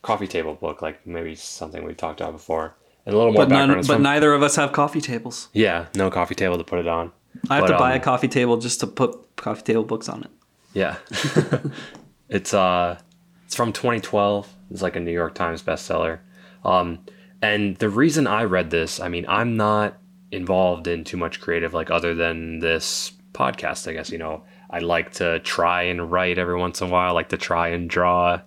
[0.03, 2.75] coffee table book, like maybe something we've talked about before.
[3.07, 3.71] And a little more but background.
[3.71, 5.49] None, but from, neither of us have coffee tables.
[5.53, 7.13] Yeah, no coffee table to put it on.
[7.51, 10.09] I have but, to buy um, a coffee table just to put coffee table books
[10.09, 10.31] on it.
[10.73, 10.97] Yeah,
[12.29, 12.99] it's uh,
[13.45, 14.53] it's from 2012.
[14.71, 16.21] It's like a New York Times bestseller.
[16.65, 17.01] Um,
[17.43, 19.99] and the reason I read this, I mean, I'm not
[20.35, 24.45] involved in too much creative like other than this podcast i guess you know?
[24.70, 27.68] I like to try and write every once in a while I like to try
[27.68, 28.41] and draw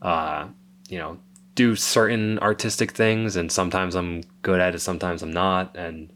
[0.00, 0.46] uh,
[0.88, 1.18] you know
[1.54, 6.12] do certain artistic things and sometimes i'm good at it sometimes i'm not and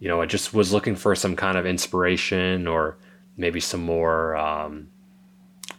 [0.00, 2.96] you know i just was looking for some kind of inspiration or
[3.36, 4.88] maybe some more um,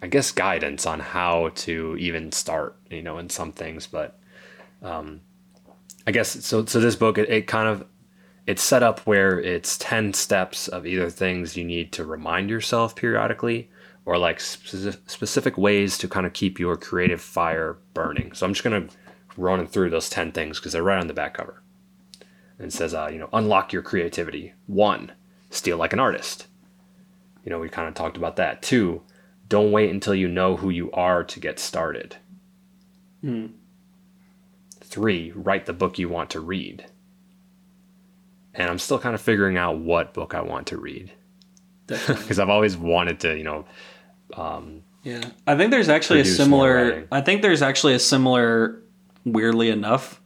[0.02, 4.20] i guess guidance on how to even start you know in some things but
[4.84, 5.20] um,
[6.08, 7.86] i guess so so this book it, it kind of
[8.50, 12.96] it's set up where it's 10 steps of either things you need to remind yourself
[12.96, 13.70] periodically
[14.06, 18.34] or like specific ways to kind of keep your creative fire burning.
[18.34, 18.96] So I'm just going to
[19.38, 21.62] run through those 10 things because they're right on the back cover.
[22.58, 24.54] And it says, uh, you know, unlock your creativity.
[24.66, 25.12] One,
[25.52, 26.48] steal like an artist.
[27.44, 28.64] You know, we kind of talked about that.
[28.64, 29.04] Two,
[29.48, 32.16] don't wait until you know who you are to get started.
[33.24, 33.52] Mm.
[34.82, 36.89] Three, write the book you want to read
[38.54, 41.12] and I'm still kind of figuring out what book I want to read
[41.88, 43.66] because I've always wanted to, you know.
[44.34, 47.08] Um, yeah, I think there's actually a similar.
[47.12, 48.82] I think there's actually a similar,
[49.26, 50.22] weirdly enough,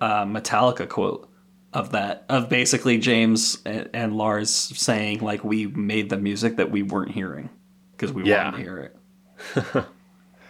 [0.00, 1.28] uh, Metallica quote
[1.72, 6.70] of that of basically James and, and, Lars saying like we made the music that
[6.70, 7.50] we weren't hearing
[7.92, 8.44] because we yeah.
[8.44, 9.84] wanted to hear it.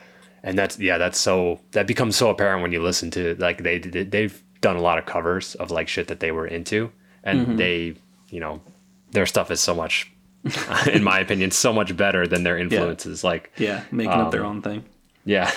[0.42, 3.78] and that's yeah, that's so that becomes so apparent when you listen to like they
[3.78, 6.90] they've done a lot of covers of like shit that they were into.
[7.22, 7.56] And mm-hmm.
[7.56, 7.94] they
[8.30, 8.60] you know
[9.12, 10.10] their stuff is so much
[10.92, 13.28] in my opinion so much better than their influences yeah.
[13.28, 14.84] like yeah making um, up their um, own thing.
[15.24, 15.50] yeah.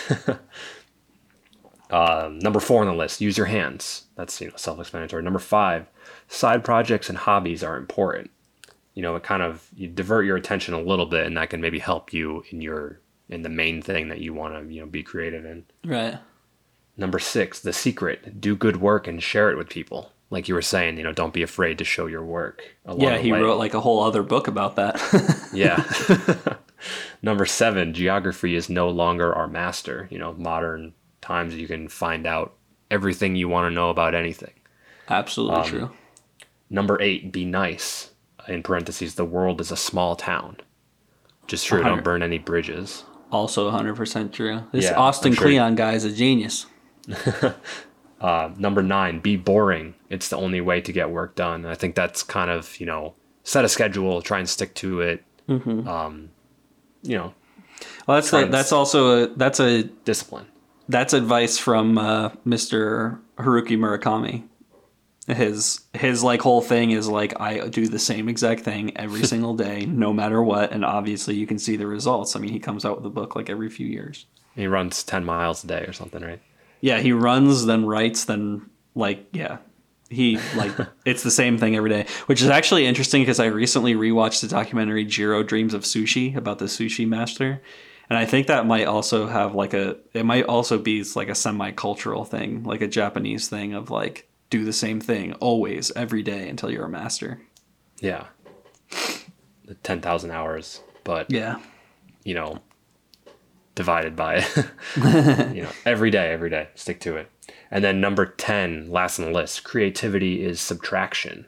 [1.89, 4.03] Uh, number four on the list use your hands.
[4.15, 5.23] That's you know self-explanatory.
[5.23, 5.87] Number five
[6.27, 8.29] side projects and hobbies are important.
[8.93, 11.61] You know it kind of you divert your attention a little bit and that can
[11.61, 12.99] maybe help you in your
[13.29, 15.65] in the main thing that you want to you know be creative in.
[15.85, 16.17] Right
[16.97, 20.11] Number six, the secret: do good work and share it with people.
[20.29, 22.75] Like you were saying, you know, don't be afraid to show your work.
[22.97, 24.99] Yeah, he wrote like a whole other book about that.
[25.53, 25.83] yeah.
[27.21, 30.07] Number seven, geography is no longer our master.
[30.11, 32.55] You know, modern times you can find out
[32.91, 34.53] everything you want to know about anything.
[35.09, 35.91] Absolutely um, true.
[36.69, 38.11] Number eight, be nice.
[38.47, 40.57] In parentheses, the world is a small town.
[41.47, 41.83] Just true.
[41.83, 43.03] Don't burn any bridges.
[43.31, 44.63] Also 100% true.
[44.71, 45.47] This yeah, Austin sure.
[45.47, 46.65] Kleon guy is a genius.
[48.21, 49.95] uh, number nine, be boring.
[50.09, 51.65] It's the only way to get work done.
[51.65, 55.23] I think that's kind of, you know, set a schedule, try and stick to it.
[55.47, 55.87] Mm-hmm.
[55.87, 56.29] Um,
[57.03, 57.33] you know,
[58.07, 60.47] well, that's like, that's also a that's a discipline.
[60.89, 63.19] That's advice from uh, Mr.
[63.37, 64.43] Haruki Murakami.
[65.27, 69.55] His his like whole thing is like I do the same exact thing every single
[69.55, 72.35] day, no matter what, and obviously you can see the results.
[72.35, 74.25] I mean, he comes out with a book like every few years.
[74.55, 76.41] He runs ten miles a day or something, right?
[76.81, 79.57] Yeah, he runs, then writes, then like yeah,
[80.09, 80.73] he like
[81.05, 84.47] it's the same thing every day, which is actually interesting because I recently rewatched the
[84.47, 87.61] documentary Jiro Dreams of Sushi about the sushi master.
[88.09, 91.35] And I think that might also have like a it might also be like a
[91.35, 96.47] semi-cultural thing, like a Japanese thing of like do the same thing always every day
[96.47, 97.41] until you're a master.
[97.99, 98.27] Yeah.
[99.65, 101.59] The 10,000 hours, but yeah.
[102.23, 102.59] You know,
[103.77, 104.57] divided by it.
[105.55, 106.67] you know every day every day.
[106.75, 107.31] Stick to it.
[107.71, 111.45] And then number 10 last on the list creativity is subtraction.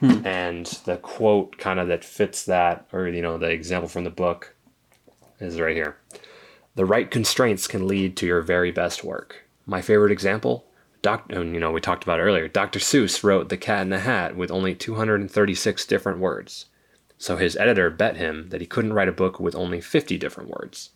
[0.00, 0.24] Hmm.
[0.24, 4.10] and the quote kind of that fits that or you know the example from the
[4.10, 4.54] book
[5.40, 5.98] is right here.
[6.76, 9.44] The right constraints can lead to your very best work.
[9.66, 10.64] My favorite example
[11.02, 14.00] Doc, and you know we talked about earlier dr seuss wrote the cat in the
[14.00, 16.66] hat with only 236 different words
[17.18, 20.50] so his editor bet him that he couldn't write a book with only 50 different
[20.50, 20.90] words.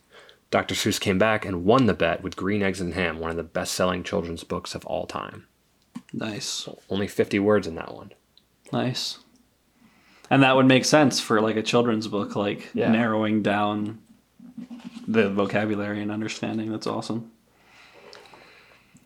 [0.50, 0.74] Dr.
[0.74, 3.42] Seuss came back and won the bet with Green Eggs and Ham, one of the
[3.42, 5.46] best selling children's books of all time.
[6.12, 6.44] Nice.
[6.44, 8.12] So only 50 words in that one.
[8.72, 9.18] Nice.
[10.30, 12.90] and that would make sense for like a children's book, like yeah.
[12.90, 14.00] narrowing down
[15.06, 16.70] the vocabulary and understanding.
[16.70, 17.31] That's awesome.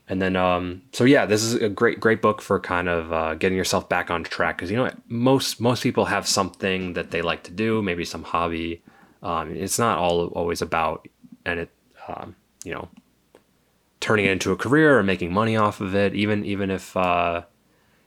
[0.08, 3.34] And then, um, so yeah, this is a great, great book for kind of uh,
[3.34, 7.22] getting yourself back on track because you know most most people have something that they
[7.22, 8.82] like to do, maybe some hobby.
[9.22, 11.08] Um, it's not all always about,
[11.44, 11.70] and it,
[12.06, 12.88] um, you know,
[13.98, 16.14] turning it into a career or making money off of it.
[16.14, 17.42] Even even if uh,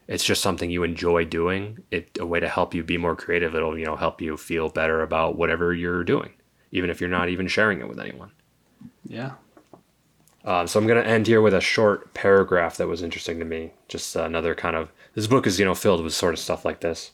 [0.08, 3.56] it's just something you enjoy doing, it a way to help you be more creative.
[3.56, 6.32] It'll you know help you feel better about whatever you're doing,
[6.72, 8.32] even if you're not even sharing it with anyone.
[9.06, 9.34] Yeah,
[10.46, 13.46] um, so I'm going to end here with a short paragraph that was interesting to
[13.46, 13.74] me.
[13.88, 16.82] Just another kind of this book is you know filled with sort of stuff like
[16.82, 17.12] this.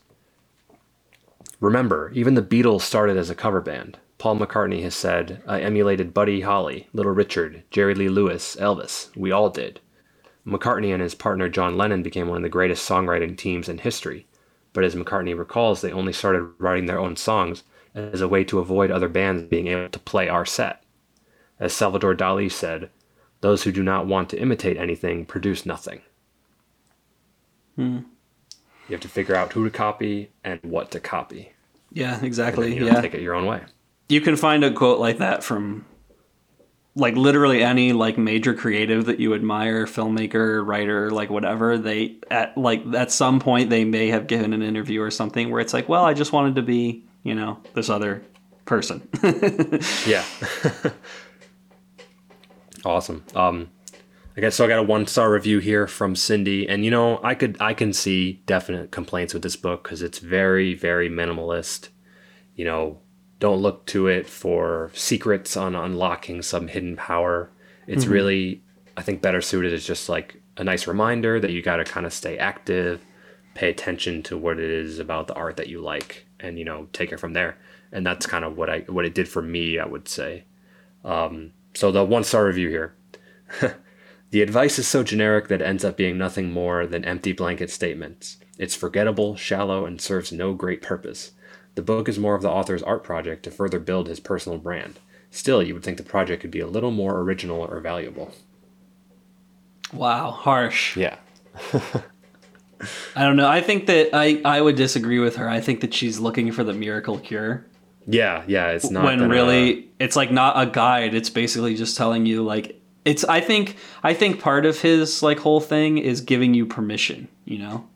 [1.60, 3.98] Remember, even the Beatles started as a cover band.
[4.18, 9.14] Paul McCartney has said, "I emulated Buddy Holly, Little Richard, Jerry Lee Lewis, Elvis.
[9.16, 9.80] We all did."
[10.46, 14.26] McCartney and his partner John Lennon became one of the greatest songwriting teams in history.
[14.72, 17.64] But as McCartney recalls, they only started writing their own songs
[17.94, 20.84] as a way to avoid other bands being able to play our set.
[21.58, 22.90] As Salvador Dali said,
[23.46, 26.00] those who do not want to imitate anything produce nothing.
[27.76, 27.98] Hmm.
[28.88, 31.52] You have to figure out who to copy and what to copy.
[31.92, 32.74] Yeah, exactly.
[32.74, 33.62] You know, yeah, take it your own way.
[34.08, 35.84] You can find a quote like that from
[36.96, 42.58] like literally any like major creative that you admire filmmaker writer like whatever they at
[42.58, 45.90] like at some point they may have given an interview or something where it's like
[45.90, 48.22] well i just wanted to be you know this other
[48.64, 49.06] person
[50.06, 50.24] yeah
[52.86, 53.24] Awesome.
[53.34, 53.70] Um,
[54.36, 54.64] I guess so.
[54.64, 57.74] I got a one star review here from Cindy, and you know, I could I
[57.74, 61.88] can see definite complaints with this book because it's very very minimalist.
[62.54, 63.00] You know,
[63.40, 67.50] don't look to it for secrets on unlocking some hidden power.
[67.88, 68.12] It's mm-hmm.
[68.12, 68.62] really,
[68.96, 72.06] I think, better suited as just like a nice reminder that you got to kind
[72.06, 73.00] of stay active,
[73.54, 76.86] pay attention to what it is about the art that you like, and you know,
[76.92, 77.58] take it from there.
[77.90, 79.80] And that's kind of what I what it did for me.
[79.80, 80.44] I would say.
[81.04, 82.94] Um, so the one star review here.
[84.30, 87.70] the advice is so generic that it ends up being nothing more than empty blanket
[87.70, 88.38] statements.
[88.58, 91.32] It's forgettable, shallow, and serves no great purpose.
[91.74, 94.98] The book is more of the author's art project to further build his personal brand.
[95.30, 98.32] Still, you would think the project could be a little more original or valuable.
[99.92, 100.96] Wow, harsh.
[100.96, 101.16] Yeah.
[103.14, 103.48] I don't know.
[103.48, 105.48] I think that I, I would disagree with her.
[105.48, 107.66] I think that she's looking for the miracle cure.
[108.06, 111.14] Yeah, yeah, it's not when really it's like not a guide.
[111.14, 113.24] It's basically just telling you like it's.
[113.24, 117.28] I think I think part of his like whole thing is giving you permission.
[117.44, 117.88] You know.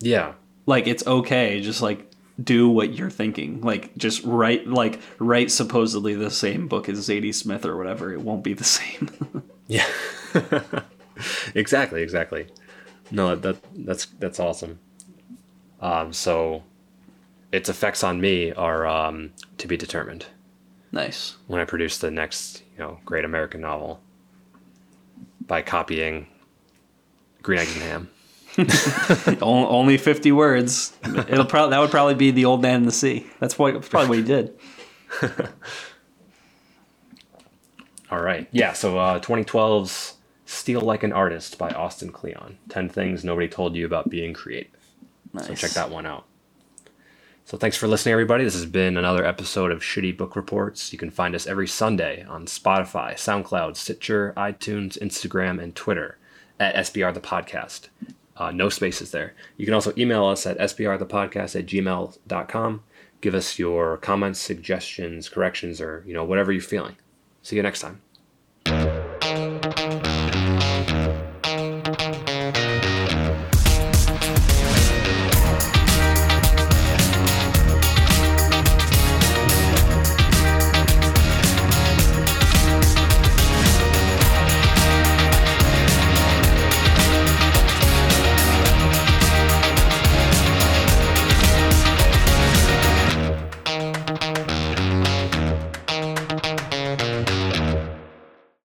[0.00, 0.34] Yeah.
[0.66, 1.60] Like it's okay.
[1.62, 2.10] Just like
[2.42, 3.62] do what you're thinking.
[3.62, 8.12] Like just write like write supposedly the same book as Zadie Smith or whatever.
[8.12, 9.42] It won't be the same.
[9.68, 9.86] yeah.
[11.54, 12.02] exactly.
[12.02, 12.48] Exactly.
[13.10, 14.80] No, that that's that's awesome.
[15.80, 16.12] Um.
[16.12, 16.62] So
[17.52, 20.26] its effects on me are um, to be determined.
[20.92, 21.36] Nice.
[21.46, 24.00] When I produce the next, you know, great American novel
[25.46, 26.26] by copying
[27.42, 28.10] Green Eggs and Ham.
[29.42, 30.96] Only fifty words.
[31.04, 33.26] It'll probably that would probably be the old man in the sea.
[33.38, 34.58] That's what that's probably what he did.
[38.10, 38.48] All right.
[38.52, 38.72] Yeah.
[38.72, 40.14] So uh, 2012's
[40.46, 42.56] "Steal Like an Artist" by Austin Kleon.
[42.70, 44.72] Ten things nobody told you about being creative.
[45.34, 45.48] Nice.
[45.48, 46.24] So check that one out.
[47.46, 48.42] So thanks for listening, everybody.
[48.42, 50.92] This has been another episode of Shitty Book Reports.
[50.92, 56.18] You can find us every Sunday on Spotify, SoundCloud, Stitcher, iTunes, Instagram, and Twitter
[56.58, 57.86] at SBR the Podcast.
[58.36, 59.32] Uh, no spaces there.
[59.56, 62.82] You can also email us at sbrthepodcast at gmail.com.
[63.20, 66.96] Give us your comments, suggestions, corrections, or you know whatever you're feeling.
[67.42, 68.00] See you next time.